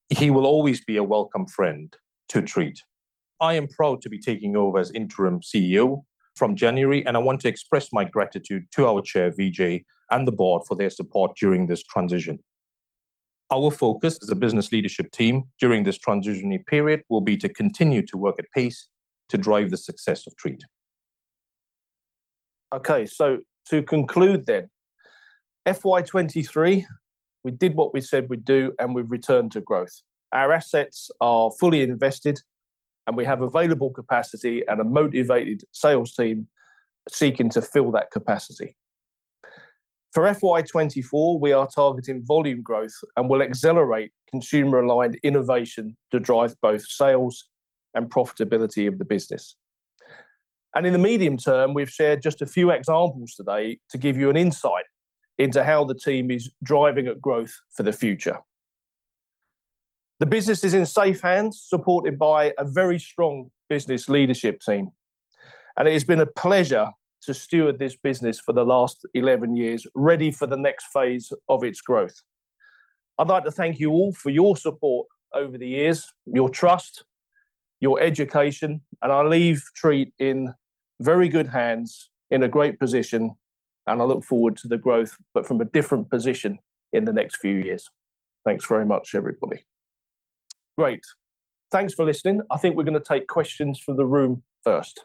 He 0.09 0.31
will 0.31 0.47
always 0.47 0.83
be 0.83 0.97
a 0.97 1.03
welcome 1.03 1.45
friend 1.45 1.95
to 2.29 2.41
Treatt. 2.41 2.79
I 3.39 3.53
am 3.53 3.67
proud 3.67 4.01
to 4.01 4.09
be 4.09 4.17
taking 4.17 4.55
over 4.55 4.79
as 4.79 4.89
interim 4.89 5.39
CEO 5.41 6.01
from 6.35 6.55
January, 6.55 7.05
and 7.05 7.15
I 7.15 7.19
want 7.19 7.39
to 7.41 7.47
express 7.47 7.93
my 7.93 8.05
gratitude 8.05 8.63
to 8.71 8.87
our 8.87 9.03
chair, 9.03 9.29
Vijay, 9.29 9.85
and 10.09 10.27
the 10.27 10.31
board 10.31 10.63
for 10.67 10.75
their 10.75 10.89
support 10.89 11.37
during 11.37 11.67
this 11.67 11.83
transition. 11.83 12.39
Our 13.51 13.69
focus 13.69 14.17
as 14.23 14.29
a 14.29 14.35
business 14.35 14.71
leadership 14.71 15.11
team 15.11 15.43
during 15.59 15.83
this 15.83 15.99
transitionary 15.99 16.65
period 16.65 17.03
will 17.07 17.21
be 17.21 17.37
to 17.37 17.49
continue 17.49 18.03
to 18.07 18.17
work 18.17 18.37
at 18.39 18.45
pace 18.55 18.88
to 19.29 19.37
drive 19.37 19.69
the 19.69 19.77
success 19.77 20.27
of 20.27 20.33
Treatt. 20.35 20.61
Okay, 22.73 23.05
so 23.05 23.39
to 23.69 23.81
conclude 23.81 24.45
then, 24.45 24.69
FY23, 25.67 26.85
we 27.43 27.51
did 27.51 27.75
what 27.75 27.93
we 27.93 28.01
said 28.01 28.29
we'd 28.29 28.45
do, 28.45 28.73
and 28.79 28.93
we've 28.93 29.11
returned 29.11 29.51
to 29.53 29.61
growth. 29.61 30.01
Our 30.31 30.51
assets 30.51 31.09
are 31.21 31.51
fully 31.59 31.81
invested, 31.81 32.39
and 33.07 33.17
we 33.17 33.25
have 33.25 33.41
available 33.41 33.89
capacity 33.89 34.63
and 34.67 34.79
a 34.79 34.83
motivated 34.83 35.63
sales 35.71 36.13
team 36.13 36.47
seeking 37.09 37.49
to 37.51 37.61
fill 37.61 37.91
that 37.91 38.11
capacity. 38.11 38.75
For 40.13 40.23
FY24, 40.23 41.39
we 41.39 41.51
are 41.51 41.67
targeting 41.67 42.23
volume 42.25 42.61
growth 42.61 42.93
and 43.15 43.29
will 43.29 43.41
accelerate 43.41 44.11
consumer-aligned 44.31 45.19
innovation 45.23 45.95
to 46.11 46.19
drive 46.19 46.55
both 46.61 46.83
sales 46.85 47.47
and 47.93 48.09
profitability 48.09 48.87
of 48.87 48.97
the 48.99 49.05
business. 49.05 49.55
And 50.75 50.85
in 50.85 50.93
the 50.93 50.99
medium 50.99 51.37
term, 51.37 51.73
we've 51.73 51.89
shared 51.89 52.21
just 52.21 52.41
a 52.41 52.45
few 52.45 52.69
examples 52.69 53.33
today 53.33 53.79
to 53.89 53.97
give 53.97 54.17
you 54.17 54.29
an 54.29 54.37
insight 54.37 54.85
into 55.37 55.63
how 55.63 55.83
the 55.83 55.95
team 55.95 56.29
is 56.29 56.51
driving 56.63 57.07
at 57.07 57.21
growth 57.21 57.53
for 57.75 57.83
the 57.83 57.93
future. 57.93 58.37
The 60.19 60.25
business 60.25 60.63
is 60.63 60.73
in 60.73 60.85
safe 60.85 61.21
hands, 61.21 61.63
supported 61.65 62.19
by 62.19 62.53
a 62.57 62.65
very 62.65 62.99
strong 62.99 63.49
business 63.69 64.09
leadership 64.09 64.59
team, 64.59 64.91
and 65.77 65.87
it 65.87 65.93
has 65.93 66.03
been 66.03 66.19
a 66.19 66.25
pleasure 66.25 66.89
to 67.21 67.33
steward 67.33 67.79
this 67.79 67.95
business 67.95 68.39
for 68.39 68.53
the 68.53 68.65
last 68.65 69.05
11 69.13 69.55
years, 69.55 69.87
ready 69.95 70.29
for 70.29 70.45
the 70.45 70.57
next 70.57 70.87
phase 70.93 71.31
of 71.47 71.63
its 71.63 71.81
growth. 71.81 72.21
I'd 73.17 73.27
like 73.27 73.45
to 73.45 73.51
thank 73.51 73.79
you 73.79 73.91
all 73.91 74.13
for 74.13 74.29
your 74.29 74.55
support 74.55 75.07
over 75.33 75.57
the 75.57 75.67
years, 75.67 76.05
your 76.25 76.49
trust, 76.49 77.03
your 77.79 78.01
education, 78.01 78.81
and 79.01 79.11
I 79.11 79.23
leave 79.23 79.63
Treatt 79.81 80.11
in 80.19 80.53
very 80.99 81.29
good 81.29 81.47
hands, 81.47 82.09
in 82.29 82.43
a 82.43 82.47
great 82.47 82.79
position, 82.79 83.31
and 83.87 84.01
I 84.01 84.05
look 84.05 84.23
forward 84.23 84.57
to 84.57 84.67
the 84.67 84.77
growth, 84.77 85.15
but 85.33 85.47
from 85.47 85.61
a 85.61 85.65
different 85.65 86.09
position 86.09 86.59
in 86.93 87.05
the 87.05 87.13
next 87.13 87.37
few 87.37 87.55
years. 87.55 87.89
Thanks 88.45 88.65
very 88.65 88.85
much, 88.85 89.15
everybody. 89.15 89.63
Great. 90.77 91.03
Thanks 91.71 91.93
for 91.93 92.05
listening. 92.05 92.41
I 92.51 92.57
think 92.57 92.75
we're 92.75 92.83
gonna 92.83 92.99
take 92.99 93.27
questions 93.27 93.79
from 93.79 93.97
the 93.97 94.05
room 94.05 94.43
first. 94.63 94.99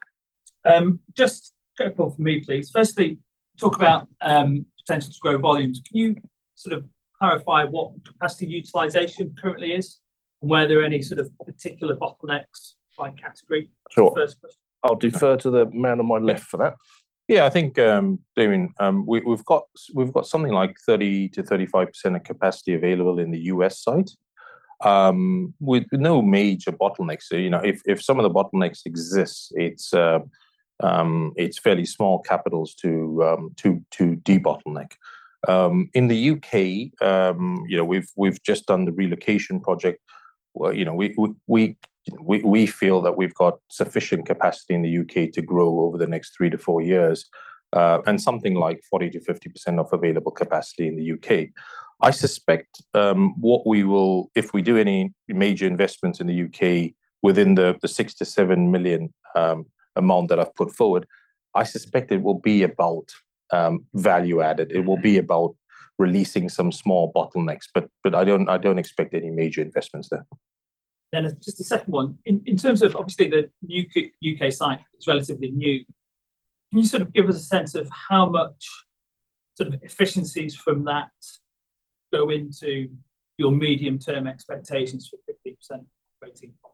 Um, 0.64 1.00
just 1.14 1.52
a 1.78 1.84
couple 1.84 2.10
from 2.10 2.24
me, 2.24 2.40
please. 2.40 2.70
Firstly, 2.70 3.18
talk 3.58 3.76
about 3.76 4.08
um, 4.20 4.66
potential 4.86 5.12
to 5.12 5.18
grow 5.20 5.38
volumes. 5.38 5.80
Can 5.86 5.96
you 5.96 6.16
sort 6.54 6.76
of 6.76 6.84
clarify 7.18 7.64
what 7.64 7.92
capacity 8.04 8.46
utilization 8.46 9.34
currently 9.40 9.72
is, 9.72 9.98
were 10.44 10.66
there 10.66 10.82
any 10.84 11.02
sort 11.02 11.20
of 11.20 11.30
particular 11.44 11.96
bottlenecks 11.96 12.74
by 12.98 13.10
category? 13.10 13.70
Sure. 13.90 14.12
First 14.14 14.40
question. 14.40 14.60
I'll 14.82 14.96
defer 14.96 15.36
to 15.38 15.50
the 15.50 15.66
man 15.72 15.98
on 15.98 16.06
my 16.06 16.18
left 16.18 16.44
for 16.44 16.58
that. 16.58 16.74
Yeah, 17.26 17.46
I 17.46 17.50
think, 17.50 17.78
um, 17.78 18.18
Daemmon, 18.38 18.68
um, 18.78 19.06
we've 19.06 19.44
got 19.46 19.64
something 20.26 20.52
like 20.52 20.76
30%-35% 20.86 22.16
of 22.16 22.22
capacity 22.22 22.74
available 22.74 23.18
in 23.18 23.30
the 23.30 23.38
U.S. 23.44 23.82
site, 23.82 24.10
um, 24.82 25.54
with 25.58 25.86
no 25.92 26.20
major 26.20 26.70
bottlenecks. 26.70 27.22
So, 27.22 27.36
you 27.36 27.48
know, 27.48 27.62
if 27.64 28.02
some 28.02 28.20
of 28.20 28.24
the 28.24 28.30
bottlenecks 28.30 28.80
exist, 28.84 29.54
it's 29.56 29.94
uh, 29.94 30.18
fairly 30.82 31.86
small 31.86 32.18
capitals 32.20 32.74
to 32.82 33.46
debottleneck. 33.96 34.92
In 35.94 36.08
the 36.08 36.16
U.K., 36.16 36.92
you 37.00 37.76
know, 37.78 38.02
we've 38.16 38.42
just 38.42 38.66
done 38.66 38.84
the 38.84 38.92
relocation 38.92 39.60
project, 39.60 40.00
where, 40.54 40.72
you 40.72 40.84
know, 40.84 40.94
we 40.94 41.14
we, 41.46 41.76
we, 42.20 42.40
we 42.42 42.66
feel 42.66 43.00
that 43.02 43.16
we've 43.16 43.34
got 43.34 43.58
sufficient 43.68 44.26
capacity 44.26 44.74
in 44.74 44.82
the 44.82 44.90
U.K. 44.90 45.28
to 45.30 45.42
grow 45.42 45.80
over 45.80 45.98
the 45.98 46.06
next 46.06 46.34
three 46.36 46.50
to 46.50 46.58
four 46.58 46.80
years, 46.80 47.26
uh, 47.72 47.98
and 48.06 48.20
something 48.20 48.54
like 48.54 48.82
40 48.90 49.10
to 49.10 49.20
50% 49.20 49.78
of 49.78 49.92
available 49.92 50.32
capacity 50.32 50.88
in 50.88 50.96
the 50.96 51.04
U.K. 51.04 51.52
I 52.00 52.10
suspect, 52.10 52.82
um, 52.94 53.34
what 53.40 53.66
we 53.66 53.84
will... 53.84 54.30
If 54.34 54.52
we 54.52 54.62
do 54.62 54.76
any 54.76 55.12
major 55.28 55.66
investments 55.66 56.20
in 56.20 56.26
the 56.26 56.34
U.K., 56.34 56.94
within 57.22 57.54
the 57.54 57.78
6 57.82 58.14
million-7 58.20 58.70
million 58.70 59.14
um, 59.34 59.64
amount 59.96 60.28
that 60.28 60.38
I've 60.38 60.54
put 60.54 60.70
forward, 60.70 61.06
I 61.54 61.64
suspect 61.64 62.12
it 62.12 62.22
will 62.22 62.38
be 62.38 62.62
about 62.62 63.10
um, 63.50 63.86
value 63.94 64.42
added. 64.42 64.72
It 64.72 64.84
will 64.84 64.98
be 64.98 65.14
mm-hmm. 65.14 65.24
about 65.24 65.56
releasing 65.98 66.48
some 66.48 66.72
small 66.72 67.12
bottlenecks, 67.12 67.68
but 67.72 67.88
but 68.02 68.14
I 68.14 68.24
don't 68.24 68.48
I 68.48 68.58
don't 68.58 68.78
expect 68.78 69.14
any 69.14 69.30
major 69.30 69.62
investments 69.62 70.08
there. 70.08 70.26
Then 71.12 71.36
just 71.42 71.60
a 71.60 71.64
second 71.64 71.92
one. 71.92 72.18
In 72.24 72.42
in 72.46 72.56
terms 72.56 72.82
of 72.82 72.96
obviously 72.96 73.28
the 73.28 73.50
new 73.62 73.84
U.K. 74.20 74.50
site 74.50 74.80
is 74.98 75.06
relatively 75.06 75.50
new, 75.50 75.84
can 76.70 76.80
you 76.80 76.86
sort 76.86 77.02
of 77.02 77.12
give 77.12 77.28
us 77.28 77.36
a 77.36 77.40
sense 77.44 77.74
of 77.74 77.88
how 77.90 78.28
much 78.28 78.68
sort 79.56 79.72
of 79.72 79.82
efficiencies 79.82 80.56
from 80.56 80.84
that 80.84 81.10
go 82.12 82.30
into 82.30 82.88
your 83.38 83.52
medium-term 83.52 84.26
expectations 84.26 85.08
for 85.08 85.16
50% 85.32 85.84
operating 86.20 86.52
profit? 86.60 86.73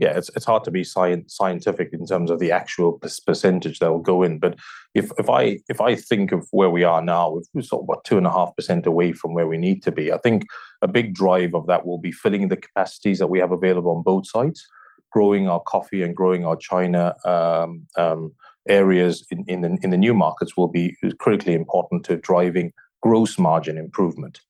Yeah, 0.00 0.16
it's 0.16 0.30
it's 0.34 0.46
hard 0.46 0.64
to 0.64 0.70
be 0.70 0.82
scientific 0.82 1.90
in 1.92 2.06
terms 2.06 2.30
of 2.30 2.38
the 2.38 2.50
actual 2.50 2.98
percentage 3.26 3.80
that 3.80 3.90
will 3.90 3.98
go 3.98 4.22
in. 4.22 4.38
But 4.38 4.56
if 4.94 5.12
if 5.18 5.28
I 5.28 5.58
if 5.68 5.78
I 5.78 5.94
think 5.94 6.32
of 6.32 6.48
where 6.52 6.70
we 6.70 6.84
are 6.84 7.02
now, 7.02 7.38
we're 7.52 7.60
sort 7.60 7.82
of 7.82 7.88
about 7.90 8.06
2.5% 8.06 8.86
away 8.86 9.12
from 9.12 9.34
where 9.34 9.46
we 9.46 9.58
need 9.58 9.82
to 9.82 9.92
be. 9.92 10.10
I 10.10 10.16
think 10.16 10.46
a 10.80 10.88
big 10.88 11.12
drive 11.14 11.54
of 11.54 11.66
that 11.66 11.84
will 11.84 11.98
be 11.98 12.12
filling 12.12 12.48
the 12.48 12.56
capacities 12.56 13.18
that 13.18 13.26
we 13.26 13.40
have 13.40 13.52
available 13.52 13.94
on 13.94 14.02
both 14.02 14.26
sides. 14.26 14.66
Growing 15.12 15.48
our 15.48 15.60
coffee 15.60 16.02
and 16.02 16.16
growing 16.16 16.46
our 16.46 16.56
China 16.56 17.14
um, 17.26 17.86
um, 17.98 18.32
areas 18.70 19.26
in 19.30 19.44
in, 19.48 19.90
the 19.90 19.98
new 19.98 20.14
markets 20.14 20.56
will 20.56 20.68
be 20.68 20.96
critically 21.18 21.52
important 21.52 22.04
to 22.04 22.16
driving 22.16 22.72
gross 23.02 23.38
margin 23.38 23.76
improvement. 23.76 24.40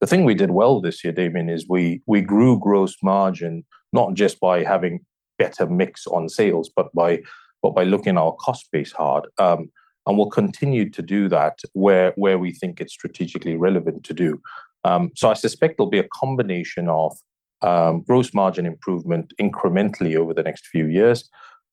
The 0.00 0.06
thing 0.06 0.24
we 0.24 0.34
did 0.34 0.50
well 0.50 0.80
this 0.80 1.04
year, 1.04 1.12
Damien, 1.12 1.50
is 1.50 1.68
we 1.68 2.00
we 2.06 2.22
grew 2.22 2.58
gross 2.58 2.96
margin, 3.02 3.64
not 3.94 4.14
just 4.14 4.40
by 4.40 4.62
having 4.62 5.00
better 5.38 5.66
mix 5.66 6.06
on 6.06 6.28
sales, 6.28 6.70
but 6.76 6.92
by 6.92 7.22
but 7.62 7.74
by 7.74 7.84
looking 7.84 8.18
our 8.18 8.32
cost 8.32 8.68
base 8.70 8.92
hard. 8.92 9.26
Um, 9.38 9.70
and 10.06 10.18
we'll 10.18 10.28
continue 10.28 10.90
to 10.90 11.00
do 11.00 11.28
that 11.28 11.60
where 11.72 12.12
where 12.16 12.38
we 12.38 12.52
think 12.52 12.80
it's 12.80 12.92
strategically 12.92 13.56
relevant 13.56 14.04
to 14.04 14.12
do. 14.12 14.40
Um, 14.84 15.12
so 15.16 15.30
I 15.30 15.34
suspect 15.34 15.78
there'll 15.78 15.88
be 15.88 15.98
a 15.98 16.08
combination 16.12 16.88
of 16.88 17.16
um, 17.62 18.02
gross 18.02 18.34
margin 18.34 18.66
improvement 18.66 19.32
incrementally 19.40 20.16
over 20.16 20.34
the 20.34 20.42
next 20.42 20.66
few 20.66 20.86
years, 20.86 21.30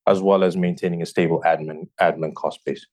as 0.07 0.21
well 0.21 0.45
as 0.45 0.55
maintaining 0.55 1.01
a 1.01 1.05
stable 1.05 1.43
admin 1.45 2.33
cost 2.35 2.63
base. 2.65 2.85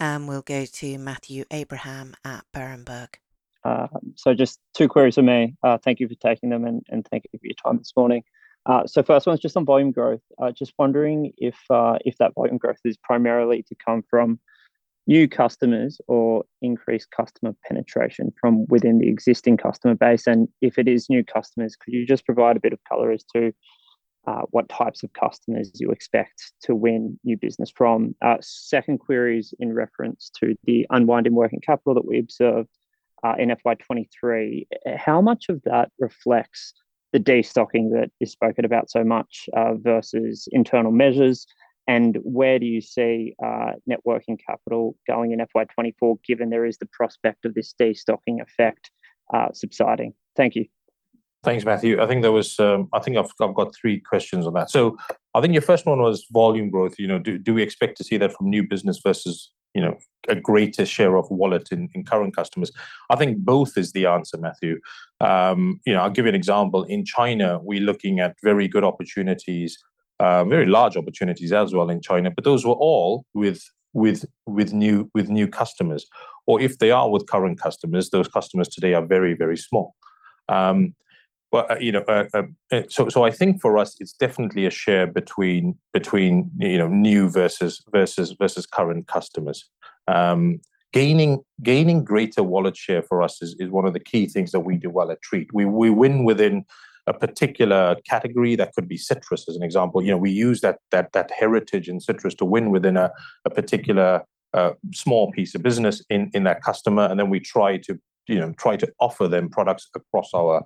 And 0.00 0.26
we'll 0.26 0.42
go 0.42 0.64
to 0.64 0.98
Matthew 0.98 1.44
Abraham 1.50 2.14
at 2.24 2.44
Berenberg. 2.52 3.16
Um, 3.64 4.14
so 4.16 4.34
just 4.34 4.58
two 4.74 4.88
queries 4.88 5.16
from 5.16 5.26
me. 5.26 5.54
Uh, 5.62 5.78
thank 5.78 6.00
you 6.00 6.08
for 6.08 6.14
taking 6.14 6.50
them, 6.50 6.64
and 6.64 6.82
and 6.88 7.06
thank 7.10 7.24
you 7.32 7.38
for 7.38 7.46
your 7.46 7.54
time 7.54 7.78
this 7.78 7.92
morning. 7.96 8.22
Uh, 8.66 8.86
so 8.86 9.02
first 9.02 9.26
one 9.26 9.34
is 9.34 9.40
just 9.40 9.56
on 9.56 9.64
volume 9.64 9.90
growth. 9.90 10.22
Uh, 10.40 10.52
just 10.52 10.72
wondering 10.78 11.32
if 11.38 11.56
that 11.68 12.32
volume 12.34 12.58
growth 12.58 12.80
is 12.84 12.96
primarily 12.96 13.62
to 13.62 13.74
come 13.74 14.02
from 14.08 14.38
new 15.06 15.26
customers 15.26 16.00
or 16.08 16.44
increased 16.62 17.10
customer 17.10 17.54
penetration 17.66 18.32
from 18.40 18.66
within 18.68 18.98
the 18.98 19.08
existing 19.08 19.56
customer 19.56 19.94
base. 19.94 20.26
And 20.26 20.46
if 20.60 20.78
it 20.78 20.88
is 20.88 21.08
new 21.08 21.24
customers, 21.24 21.74
could 21.74 21.94
you 21.94 22.06
just 22.06 22.26
provide 22.26 22.56
a 22.56 22.60
bit 22.60 22.72
of 22.72 22.78
color 22.88 23.10
as 23.10 23.24
to 23.34 23.52
what 24.50 24.68
types 24.68 25.02
of 25.02 25.12
customers 25.14 25.72
you 25.74 25.90
expect 25.90 26.52
to 26.62 26.74
win 26.74 27.18
new 27.24 27.36
business 27.36 27.72
from? 27.74 28.14
Second 28.40 28.98
query 28.98 29.38
is 29.38 29.54
in 29.58 29.72
reference 29.72 30.30
to 30.38 30.54
the 30.64 30.86
unwinding 30.90 31.34
working 31.34 31.60
capital 31.60 31.94
that 31.94 32.06
we 32.06 32.18
observed 32.18 32.68
Uh, 33.22 33.34
in 33.38 33.50
FY23, 33.50 34.66
eh, 34.86 34.96
How 34.96 35.20
much 35.20 35.46
of 35.48 35.60
that 35.64 35.90
reflects 35.98 36.72
the 37.12 37.18
destocking 37.18 37.90
that 37.90 38.10
is 38.20 38.32
spoken 38.32 38.64
about 38.64 38.90
so 38.90 39.04
much 39.04 39.48
uh, 39.56 39.74
versus 39.74 40.48
internal 40.52 40.92
measures? 40.92 41.46
And 41.86 42.18
where 42.22 42.58
do 42.58 42.66
you 42.66 42.80
see 42.80 43.34
uh, 43.44 43.72
working 44.04 44.38
capital 44.38 44.96
going 45.08 45.32
in 45.32 45.40
FY24, 45.40 46.18
given 46.24 46.50
there 46.50 46.64
is 46.64 46.78
the 46.78 46.88
prospect 46.92 47.44
of 47.44 47.54
this 47.54 47.74
destocking 47.80 48.40
effect 48.40 48.90
subsiding? 49.52 50.14
Thank 50.36 50.54
you. 50.54 50.66
Thanks, 51.42 51.64
Matthew. 51.64 52.02
I 52.02 52.06
think 52.06 52.20
there 52.20 52.32
was, 52.32 52.60
um, 52.60 52.88
I 52.92 52.98
think 52.98 53.16
I've 53.16 53.54
got 53.54 53.74
three 53.74 53.98
questions 53.98 54.46
on 54.46 54.52
that. 54.54 54.70
So 54.70 54.98
I 55.34 55.40
think 55.40 55.54
your 55.54 55.62
first 55.62 55.86
one 55.86 56.00
was 56.00 56.26
volume 56.30 56.68
growth. 56.68 56.96
You 56.98 57.06
know, 57.06 57.18
do, 57.18 57.38
do 57.38 57.54
we 57.54 57.62
expect 57.62 57.96
to 57.98 58.04
see 58.04 58.18
that 58.18 58.34
from 58.34 58.50
new 58.50 58.66
business 58.66 59.00
versus, 59.02 59.50
you 59.74 59.82
know, 59.82 59.96
a 60.28 60.34
greater 60.34 60.84
share 60.84 61.16
of 61.16 61.30
wallet 61.30 61.70
in 61.72 61.88
current 62.04 62.34
customers? 62.34 62.70
I 63.08 63.16
think 63.16 63.38
both 63.38 63.76
is 63.76 63.92
the 63.92 64.06
answer, 64.06 64.38
Matthew. 64.38 64.80
um, 65.20 65.80
You 65.86 65.94
know, 65.94 66.00
I'll 66.00 66.10
give 66.10 66.26
you 66.26 66.30
an 66.30 66.34
example. 66.34 66.84
In 66.84 67.04
China, 67.04 67.60
we're 67.62 67.80
looking 67.80 68.20
at 68.20 68.36
very 68.42 68.68
good 68.68 68.84
opportunities, 68.84 69.78
very 70.20 70.66
large 70.66 70.96
opportunities 70.96 71.52
as 71.52 71.72
well 71.72 71.90
in 71.90 72.00
China, 72.00 72.30
but 72.30 72.44
those 72.44 72.66
were 72.66 72.74
all 72.74 73.24
with 73.34 73.62
with 73.92 74.24
with 74.46 74.72
new 74.72 75.10
with 75.14 75.28
new 75.28 75.48
customers. 75.48 76.06
Or 76.46 76.60
if 76.60 76.78
they 76.78 76.90
are 76.90 77.08
with 77.10 77.26
current 77.26 77.60
customers, 77.60 78.10
those 78.10 78.28
customers 78.28 78.68
today 78.68 78.94
are 78.94 79.06
very, 79.06 79.34
very 79.34 79.56
small. 79.56 79.94
But, 81.50 81.70
uh, 81.70 81.78
you 81.80 81.92
know, 81.92 82.02
uh, 82.02 82.26
um, 82.34 82.56
uh, 82.70 82.82
so 82.88 83.08
so 83.08 83.24
I 83.24 83.30
think 83.30 83.60
for 83.60 83.76
us, 83.76 83.96
it's 84.00 84.12
definitely 84.12 84.66
a 84.66 84.70
share 84.70 85.06
between, 85.06 85.76
between 85.92 86.50
you 86.58 86.78
know, 86.78 86.88
new 86.88 87.28
versus 87.28 87.82
versus 87.90 88.36
versus 88.38 88.66
current 88.66 89.08
customers. 89.08 89.68
Um, 90.06 90.60
gaining 90.92 91.40
gaining 91.62 92.04
greater 92.04 92.42
wallet 92.42 92.76
share 92.76 93.02
for 93.02 93.22
us 93.22 93.42
is 93.42 93.56
is 93.58 93.70
one 93.70 93.86
of 93.86 93.94
the 93.94 94.00
key 94.00 94.26
things 94.26 94.52
that 94.52 94.60
we 94.60 94.76
do 94.76 94.90
well 94.90 95.10
at 95.10 95.18
Treatt. 95.22 95.48
We 95.52 95.64
we 95.64 95.90
win 95.90 96.24
within 96.24 96.64
a 97.06 97.12
particular 97.12 97.96
category. 98.08 98.54
That 98.54 98.72
could 98.74 98.86
be 98.86 98.96
citrus, 98.96 99.48
as 99.48 99.56
an 99.56 99.62
example. 99.64 100.02
You 100.02 100.12
know, 100.12 100.18
we 100.18 100.30
use 100.30 100.60
that 100.60 100.78
that 100.92 101.12
that 101.12 101.32
heritage 101.32 101.88
in 101.88 102.00
citrus 102.00 102.34
to 102.36 102.44
win 102.44 102.70
within 102.70 102.96
a 102.96 103.10
a 103.44 103.50
particular 103.50 104.22
small 104.92 105.30
piece 105.32 105.54
of 105.54 105.62
business 105.62 106.04
in 106.10 106.30
in 106.32 106.44
that 106.44 106.62
customer, 106.62 107.02
and 107.02 107.18
then 107.18 107.30
we 107.30 107.40
try 107.40 107.76
to, 107.76 107.98
you 108.26 108.38
know, 108.38 108.52
try 108.58 108.76
to 108.76 108.92
offer 109.00 109.28
them 109.28 109.48
products 109.48 109.88
across 109.94 110.32
our 110.34 110.64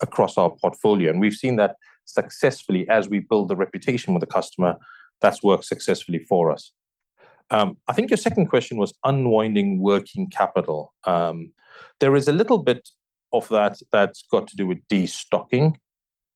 across 0.00 0.36
our 0.36 0.50
portfolio. 0.50 1.10
And 1.10 1.20
we've 1.20 1.34
seen 1.34 1.56
that 1.56 1.76
successfully 2.04 2.88
as 2.88 3.08
we 3.08 3.20
build 3.20 3.48
the 3.48 3.56
reputation 3.56 4.12
with 4.14 4.20
the 4.20 4.26
customer, 4.26 4.76
that's 5.20 5.42
worked 5.42 5.64
successfully 5.64 6.18
for 6.28 6.52
us. 6.52 6.72
Um, 7.50 7.76
I 7.88 7.92
think 7.92 8.10
your 8.10 8.16
second 8.16 8.46
question 8.46 8.76
was 8.76 8.94
unwinding 9.04 9.80
working 9.80 10.28
capital. 10.28 10.92
Um, 11.04 11.52
there 12.00 12.14
is 12.16 12.28
a 12.28 12.32
little 12.32 12.58
bit 12.58 12.88
of 13.32 13.48
that 13.48 13.78
that's 13.90 14.24
got 14.30 14.46
to 14.48 14.56
do 14.56 14.66
with 14.66 14.86
destocking, 14.88 15.74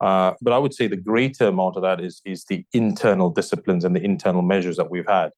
uh, 0.01 0.33
but 0.41 0.53
I 0.53 0.59
would 0.59 0.75
say 0.75 0.87
the 0.87 0.97
greater 0.97 1.47
amount 1.47 1.77
of 1.77 1.83
that 1.83 2.01
is 2.01 2.21
is 2.25 2.45
the 2.45 2.65
internal 2.73 3.31
disciplines 3.31 3.85
and 3.85 3.95
the 3.95 4.05
internal 4.05 4.43
measures 4.43 4.77
that 4.77 4.91
we've 4.91 5.09
had. 5.09 5.31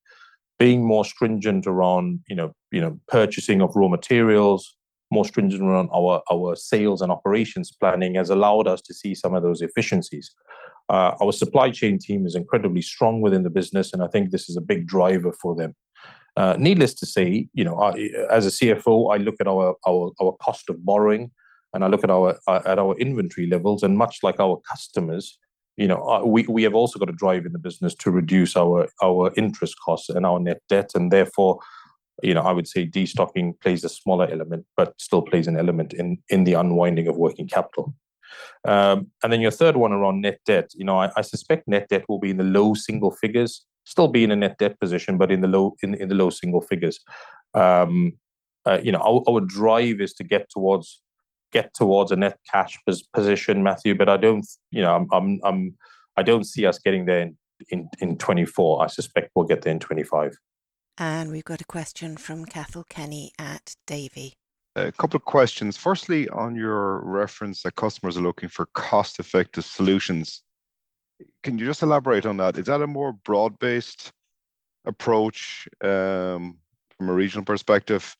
Being 0.59 0.85
more 0.85 1.05
stringent 1.05 1.67
around, 1.67 2.21
you 2.29 2.37
know 2.37 2.53
you 2.71 2.81
know, 2.81 2.99
purchasing 3.09 3.61
of 3.61 3.75
raw 3.75 3.89
materials, 3.89 4.77
more 5.11 5.25
stringent 5.25 5.63
on 5.63 5.89
our 5.93 6.23
our 6.31 6.57
sales 6.57 7.03
and 7.03 7.13
operations 7.13 7.73
planning, 7.73 8.15
has 8.15 8.31
allowed 8.31 8.69
us 8.69 8.81
to 8.83 8.95
see 8.95 9.15
some 9.15 9.35
of 9.35 9.43
those 9.43 9.63
efficiencies. 9.63 10.35
Uh, 10.89 11.15
our 11.21 11.33
supply 11.33 11.71
chain 11.71 11.99
team 11.99 12.27
is 12.27 12.35
incredibly 12.35 12.83
strong 12.83 13.21
within 13.21 13.43
the 13.43 13.51
business, 13.51 13.93
and 13.93 14.03
I 14.03 14.09
think 14.09 14.31
this 14.31 14.49
is 14.49 14.57
a 14.57 14.61
big 14.61 14.87
driver 14.87 15.33
for 15.33 15.55
them. 15.55 15.75
Uh, 16.37 16.57
needless 16.59 16.95
to 16.95 17.07
say, 17.07 17.49
you 17.53 17.65
know, 17.65 17.79
as 18.31 18.47
a 18.47 18.51
CFO, 18.51 19.15
I 19.15 19.19
look 19.19 19.37
at 19.41 19.49
our 19.49 19.75
our 19.87 20.33
cost 20.41 20.69
of 20.71 20.85
borrowing, 20.85 21.31
and 21.75 21.85
I 21.85 21.89
look 21.89 22.05
at 22.05 22.11
our 22.11 22.39
uh, 22.47 22.63
at 22.65 22.79
our 22.79 22.97
inventory 22.99 23.47
levels, 23.47 23.83
and 23.83 23.99
much 23.99 24.19
like 24.23 24.41
our 24.41 24.61
customers, 24.69 25.39
you 25.77 25.89
know, 25.89 26.23
we 26.27 26.45
we 26.49 26.63
have 26.63 26.75
also 26.75 26.99
got 26.99 27.07
to 27.07 27.13
drive 27.13 27.47
in 27.47 27.53
the 27.53 27.59
business 27.59 27.95
to 27.97 28.11
reduce 28.11 28.57
our 28.57 28.89
our 29.03 29.33
interest 29.37 29.77
costs 29.85 30.09
and 30.09 30.25
our 30.27 30.39
net 30.39 30.61
debt, 30.69 30.91
and 30.95 31.11
therefore, 31.11 31.59
you 32.23 32.35
know, 32.35 32.43
I 32.43 32.53
would 32.53 32.69
say 32.69 32.87
destocking 32.87 33.59
plays 33.61 33.85
a 33.85 33.89
smaller 33.89 34.29
element, 34.31 34.67
but 34.77 34.95
still 34.99 35.23
plays 35.23 35.49
an 35.49 35.59
element 35.59 35.93
in 35.93 36.19
in 36.29 36.45
the 36.45 36.55
unwinding 36.55 37.09
of 37.09 37.17
working 37.17 37.49
capital. 37.49 37.95
Um, 38.67 39.11
and 39.23 39.33
then 39.33 39.41
your 39.41 39.51
third 39.51 39.77
one 39.77 39.93
around 39.93 40.21
net 40.21 40.41
debt, 40.47 40.71
you 40.75 40.85
know, 40.85 40.99
I 40.99 41.23
suspect 41.23 41.67
net 41.67 41.89
debt 41.89 42.05
will 42.09 42.19
be 42.19 42.31
in 42.31 42.37
the 42.37 42.45
low 42.45 42.75
single 42.75 43.11
figures. 43.11 43.65
Still 43.85 44.09
be 44.09 44.25
in 44.25 44.31
a 44.31 44.37
net 44.37 44.59
debt 44.59 44.79
position, 44.79 45.19
but 45.19 45.33
in 45.33 45.41
the 45.41 45.49
low 45.49 45.77
in, 45.83 45.95
in 45.95 46.09
the 46.09 46.15
low 46.15 46.31
single 46.31 46.61
figures. 46.61 47.01
Um, 47.55 48.13
uh, 48.67 48.79
you 48.83 48.93
know, 48.93 49.23
our 49.27 49.41
drive 49.41 50.01
is 50.01 50.13
to 50.15 50.25
get 50.25 50.51
towards 50.51 51.01
get 51.53 51.75
towards 51.75 52.13
a 52.13 52.17
net 52.17 52.39
cash 52.51 52.79
position, 53.13 53.63
Matthew, 53.63 53.95
but 53.97 54.09
I 54.09 54.17
don't, 54.17 54.47
you 54.71 54.83
know, 54.83 55.09
I'm 55.11 55.41
I'm 55.43 55.75
I 56.17 56.23
don't 56.23 56.45
see 56.45 56.67
us 56.67 56.79
getting 56.79 57.07
there 57.07 57.31
in 57.71 57.89
in 58.01 58.19
24. 58.19 58.85
I 58.85 58.87
suspect 58.87 59.31
we'll 59.35 59.47
get 59.47 59.63
there 59.63 59.73
in 59.73 59.81
2025. 60.97 61.33
We've 61.33 61.45
got 61.45 61.61
a 61.61 61.65
question 61.65 62.17
from 62.17 62.45
Cathal 62.45 62.85
Kenny 62.89 63.33
at 63.39 63.75
Davy. 63.87 64.35
A 64.77 64.93
couple 64.93 65.17
of 65.17 65.25
questions. 65.25 65.77
Firstly, 65.77 66.29
on 66.29 66.55
your 66.55 67.01
reference 67.05 67.63
that 67.63 67.77
customers 67.77 68.17
are 68.17 68.23
looking 68.23 68.49
for 68.49 68.67
cost-effective 68.75 69.65
solutions, 69.65 70.43
can 71.43 71.59
you 71.59 71.67
just 71.67 71.83
elaborate 71.83 72.25
on 72.25 72.37
that? 72.39 72.57
Is 72.57 72.67
that 72.67 72.83
a 72.83 72.87
more 72.87 73.13
broad-based 73.13 74.13
approach, 74.85 75.69
um, 75.83 76.59
from 76.97 77.09
a 77.09 77.13
regional 77.13 77.45
perspective, 77.45 78.17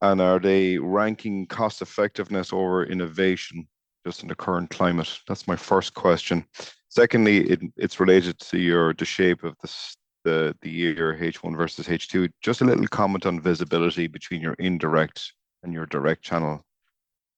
and 0.00 0.20
are 0.20 0.38
they 0.38 0.78
ranking 0.78 1.46
cost 1.46 1.82
effectiveness 1.82 2.52
over 2.52 2.84
innovation 2.84 3.68
just 4.06 4.22
in 4.22 4.28
the 4.28 4.34
current 4.34 4.70
climate? 4.70 5.18
That's 5.28 5.46
my 5.46 5.56
first 5.56 5.94
question. 5.94 6.44
Secondly, 6.88 7.50
it, 7.50 7.60
it's 7.76 8.00
related 8.00 8.38
to 8.38 8.58
your 8.58 8.94
the 8.94 9.04
shape 9.04 9.44
of 9.44 9.56
the 9.60 9.68
the 10.24 10.56
the 10.62 10.70
year 10.70 11.16
H1 11.20 11.56
versus 11.56 11.86
H2. 11.86 12.30
Just 12.40 12.60
a 12.60 12.64
little 12.64 12.88
comment 12.88 13.26
on 13.26 13.40
visibility 13.40 14.06
between 14.06 14.40
your 14.40 14.54
indirect 14.54 15.32
and 15.62 15.72
your 15.72 15.86
direct 15.86 16.22
channel. 16.22 16.64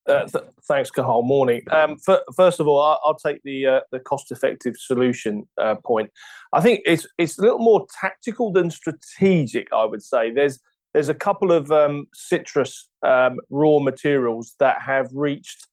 Uh, 0.09 0.25
th- 0.27 0.45
thanks, 0.69 0.91
Cathal. 0.91 1.23
Morning. 1.23 1.63
Um, 1.71 1.97
first 2.37 2.61
of 2.61 2.69
all, 2.69 2.81
I'll, 3.05 3.17
take 3.17 3.43
the 3.43 3.67
uh, 3.67 3.81
the 3.91 3.99
cost-effective 3.99 4.77
solution 4.79 5.49
uh, 5.59 5.75
point. 5.85 6.11
I 6.53 6.61
think 6.61 6.81
it's 6.87 7.07
it's 7.19 7.39
a 7.39 7.43
little 7.43 7.59
more 7.59 7.87
tactical 8.01 8.53
than 8.53 8.71
strategic. 8.71 9.73
I 9.73 9.85
would 9.85 10.03
say 10.03 10.31
there's 10.31 10.61
there's 10.95 11.09
a 11.09 11.15
couple 11.15 11.51
of 11.51 11.73
um, 11.73 12.07
citrus 12.15 12.89
um, 13.03 13.41
raw 13.51 13.81
materials 13.81 14.55
that 14.61 14.81
have 14.81 15.11
reached 15.13 15.67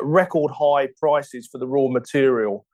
record 0.00 0.52
high 0.52 0.88
prices 1.00 1.48
for 1.50 1.58
the 1.58 1.66
raw 1.66 1.88
material 1.88 2.64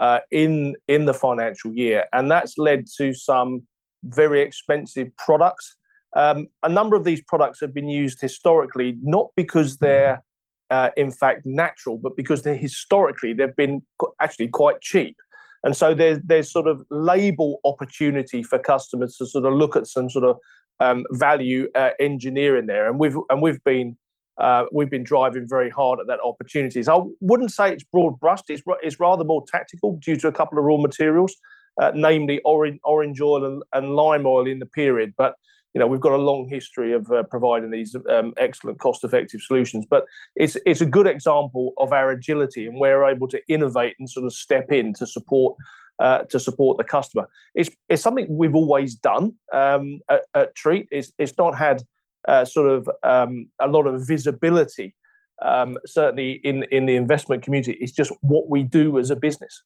uh, 0.00 0.20
in 0.30 0.76
in 0.88 1.06
the 1.06 1.14
financial 1.14 1.72
year, 1.72 2.04
and 2.12 2.30
that's 2.30 2.58
led 2.58 2.86
to 2.98 3.14
some 3.14 3.62
very 4.04 4.40
expensive 4.40 5.08
products. 5.16 5.76
Um, 6.14 6.48
a 6.62 6.68
number 6.68 6.96
of 6.96 7.04
these 7.04 7.22
products 7.22 7.60
have 7.60 7.74
been 7.74 7.88
used 7.88 8.20
historically, 8.20 8.96
not 9.02 9.30
because 9.36 9.78
they're 9.78 10.22
uh, 10.70 10.90
in 10.96 11.10
fact 11.10 11.42
natural, 11.44 11.98
but 11.98 12.16
because 12.16 12.42
they're 12.42 12.56
historically 12.56 13.32
they've 13.32 13.56
been 13.56 13.82
actually 14.20 14.48
quite 14.48 14.80
cheap. 14.80 15.16
And 15.64 15.76
so 15.76 15.94
there's 15.94 16.18
there's 16.24 16.50
sort 16.50 16.66
of 16.66 16.82
label 16.90 17.60
opportunity 17.64 18.42
for 18.42 18.58
customers 18.58 19.16
to 19.16 19.26
sort 19.26 19.44
of 19.44 19.54
look 19.54 19.76
at 19.76 19.86
some 19.86 20.08
sort 20.10 20.24
of 20.24 20.38
um, 20.80 21.04
value 21.12 21.68
uh, 21.74 21.90
engineering 21.98 22.66
there, 22.66 22.88
and 22.88 22.98
we've 22.98 23.16
and 23.30 23.42
we've 23.42 23.62
been 23.64 23.96
uh, 24.38 24.64
we've 24.72 24.90
been 24.90 25.04
driving 25.04 25.46
very 25.48 25.70
hard 25.70 26.00
at 26.00 26.06
that 26.08 26.20
opportunities. 26.24 26.88
I 26.88 27.00
wouldn't 27.20 27.52
say 27.52 27.72
it's 27.72 27.84
broad 27.84 28.18
brushed; 28.20 28.44
it's 28.48 28.62
it's 28.82 29.00
rather 29.00 29.24
more 29.24 29.44
tactical 29.46 29.98
due 30.02 30.16
to 30.16 30.28
a 30.28 30.32
couple 30.32 30.58
of 30.58 30.64
raw 30.64 30.76
materials, 30.76 31.34
uh, 31.80 31.92
namely 31.94 32.40
orange 32.44 32.80
orange 32.84 33.20
oil 33.20 33.44
and, 33.44 33.62
and 33.72 33.96
lime 33.96 34.26
oil 34.26 34.46
in 34.46 34.58
the 34.58 34.66
period. 34.66 35.14
But 35.16 35.34
you 35.76 35.80
know 35.80 35.86
we've 35.86 36.00
got 36.00 36.12
a 36.12 36.16
long 36.30 36.48
history 36.48 36.94
of 36.94 37.10
uh, 37.12 37.22
providing 37.24 37.70
these 37.70 37.94
um, 38.08 38.32
excellent 38.38 38.78
cost-effective 38.78 39.42
solutions 39.42 39.84
but 39.88 40.06
it's 40.34 40.56
it's 40.64 40.80
a 40.80 40.86
good 40.86 41.06
example 41.06 41.74
of 41.76 41.92
our 41.92 42.10
agility 42.10 42.66
and 42.66 42.80
we're 42.80 43.04
able 43.04 43.28
to 43.28 43.38
innovate 43.46 43.94
and 43.98 44.08
sort 44.08 44.24
of 44.24 44.32
step 44.32 44.72
in 44.72 44.94
to 44.94 45.06
support 45.06 45.54
uh, 45.98 46.20
to 46.30 46.40
support 46.40 46.78
the 46.78 46.84
customer 46.84 47.28
it's 47.54 47.68
it's 47.90 48.02
something 48.02 48.26
we've 48.30 48.54
always 48.54 48.94
done 48.94 49.34
um, 49.52 50.00
at, 50.08 50.22
at, 50.34 50.56
Treatt 50.56 50.86
it's, 50.90 51.12
it's 51.18 51.36
not 51.36 51.54
had 51.54 51.82
uh, 52.28 52.44
sort 52.44 52.68
of 52.70 52.88
um, 53.02 53.48
a 53.60 53.68
lot 53.68 53.86
of 53.86 54.06
visibility 54.06 54.94
um, 55.42 55.76
certainly 55.86 56.40
in 56.44 56.64
in 56.64 56.86
the 56.86 56.96
investment 56.96 57.42
community 57.42 57.76
it's 57.80 57.92
just 57.92 58.12
what 58.20 58.48
we 58.48 58.62
do 58.62 58.98
as 58.98 59.10
a 59.10 59.16
business 59.16 59.62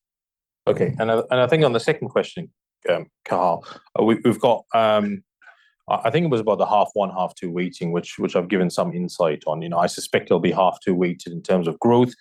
okay 0.66 0.94
and 0.98 1.10
I, 1.10 1.22
and 1.30 1.40
I 1.40 1.46
think 1.46 1.64
on 1.64 1.72
the 1.72 1.80
second 1.80 2.08
question 2.08 2.50
um, 2.88 3.06
uh, 3.30 3.58
we, 4.02 4.18
have 4.24 4.40
got 4.40 4.64
um, 4.74 5.22
I 5.90 6.10
think 6.10 6.24
it 6.24 6.30
was 6.30 6.40
about 6.40 6.58
the 6.58 6.66
half 6.66 6.90
one, 6.94 7.10
half 7.10 7.34
two 7.34 7.50
weighting, 7.50 7.90
which 7.92 8.18
which 8.18 8.36
I've 8.36 8.48
given 8.48 8.70
some 8.70 8.92
insight 8.92 9.42
on. 9.46 9.60
You 9.60 9.68
know, 9.68 9.78
I 9.78 9.86
suspect 9.86 10.26
it'll 10.26 10.40
be 10.40 10.52
half 10.52 10.78
two 10.80 10.94
weighted 10.94 11.32
in 11.32 11.42
terms 11.42 11.66
of 11.66 11.78
growth, 11.80 12.14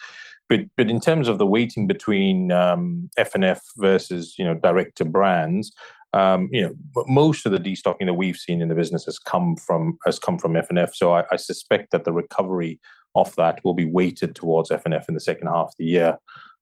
but 0.47 0.61
but 0.75 0.89
in 0.89 0.99
terms 0.99 1.27
of 1.27 1.37
the 1.37 1.45
weighting 1.45 1.85
between 1.85 2.51
um, 2.51 3.09
F 3.17 3.35
and 3.35 3.45
F 3.45 3.61
versus 3.77 4.35
you 4.37 4.45
know 4.45 4.55
direct 4.55 4.97
to 4.97 5.05
brands, 5.05 5.71
um, 6.13 6.49
you 6.51 6.61
know, 6.61 7.03
most 7.07 7.45
of 7.45 7.51
the 7.51 7.59
destocking 7.59 8.05
that 8.05 8.15
we've 8.15 8.37
seen 8.37 8.61
in 8.61 8.69
the 8.69 8.75
business 8.75 9.05
has 9.05 9.19
come 9.19 9.55
from 9.55 9.97
has 10.05 10.17
come 10.17 10.37
from 10.37 10.55
F 10.55 10.69
and 10.69 10.79
F. 10.79 10.95
So 10.95 11.13
I, 11.13 11.23
I 11.31 11.35
suspect 11.35 11.91
that 11.91 12.03
the 12.03 12.13
recovery 12.13 12.79
of 13.15 13.35
that 13.35 13.63
will 13.63 13.73
be 13.73 13.85
weighted 13.85 14.35
towards 14.35 14.71
F 14.71 14.83
and 14.85 14.93
F 14.93 15.07
in 15.07 15.13
the 15.13 15.19
second 15.19 15.47
half 15.47 15.67
of 15.67 15.75
the 15.77 15.85
year. 15.85 16.17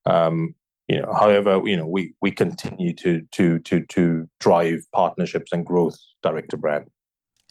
Um, 0.05 0.55
you 0.88 1.01
know, 1.01 1.13
however, 1.13 1.62
you 1.65 1.77
know, 1.77 1.88
we 1.88 2.13
we 2.21 2.31
continue 2.31 2.93
to 2.93 3.21
to 3.33 3.60
to 3.60 3.86
to 3.86 4.29
drive 4.39 4.81
partnerships 4.93 5.51
and 5.51 5.65
growth 5.65 5.97
direct 6.23 6.51
to 6.51 6.57
brand. 6.57 6.89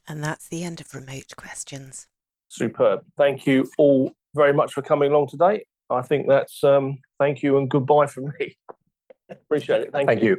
And 0.08 0.22
that's 0.22 0.48
the 0.48 0.64
end 0.64 0.80
of 0.80 0.94
remote 0.94 1.34
questions. 1.36 2.06
Superb. 2.48 3.00
Thank 3.16 3.46
you 3.46 3.68
all 3.76 4.12
very 4.34 4.52
much 4.52 4.72
for 4.72 4.82
coming 4.82 5.10
along 5.10 5.28
today. 5.28 5.64
I 5.90 6.02
think 6.02 6.28
that's 6.28 6.62
um, 6.62 6.98
thank 7.18 7.42
you 7.42 7.58
and 7.58 7.68
goodbye 7.68 8.06
from 8.06 8.32
me. 8.38 8.56
Appreciate 9.30 9.82
it. 9.82 9.92
Thank, 9.92 10.08
thank 10.08 10.22
you. 10.22 10.30
you. 10.30 10.38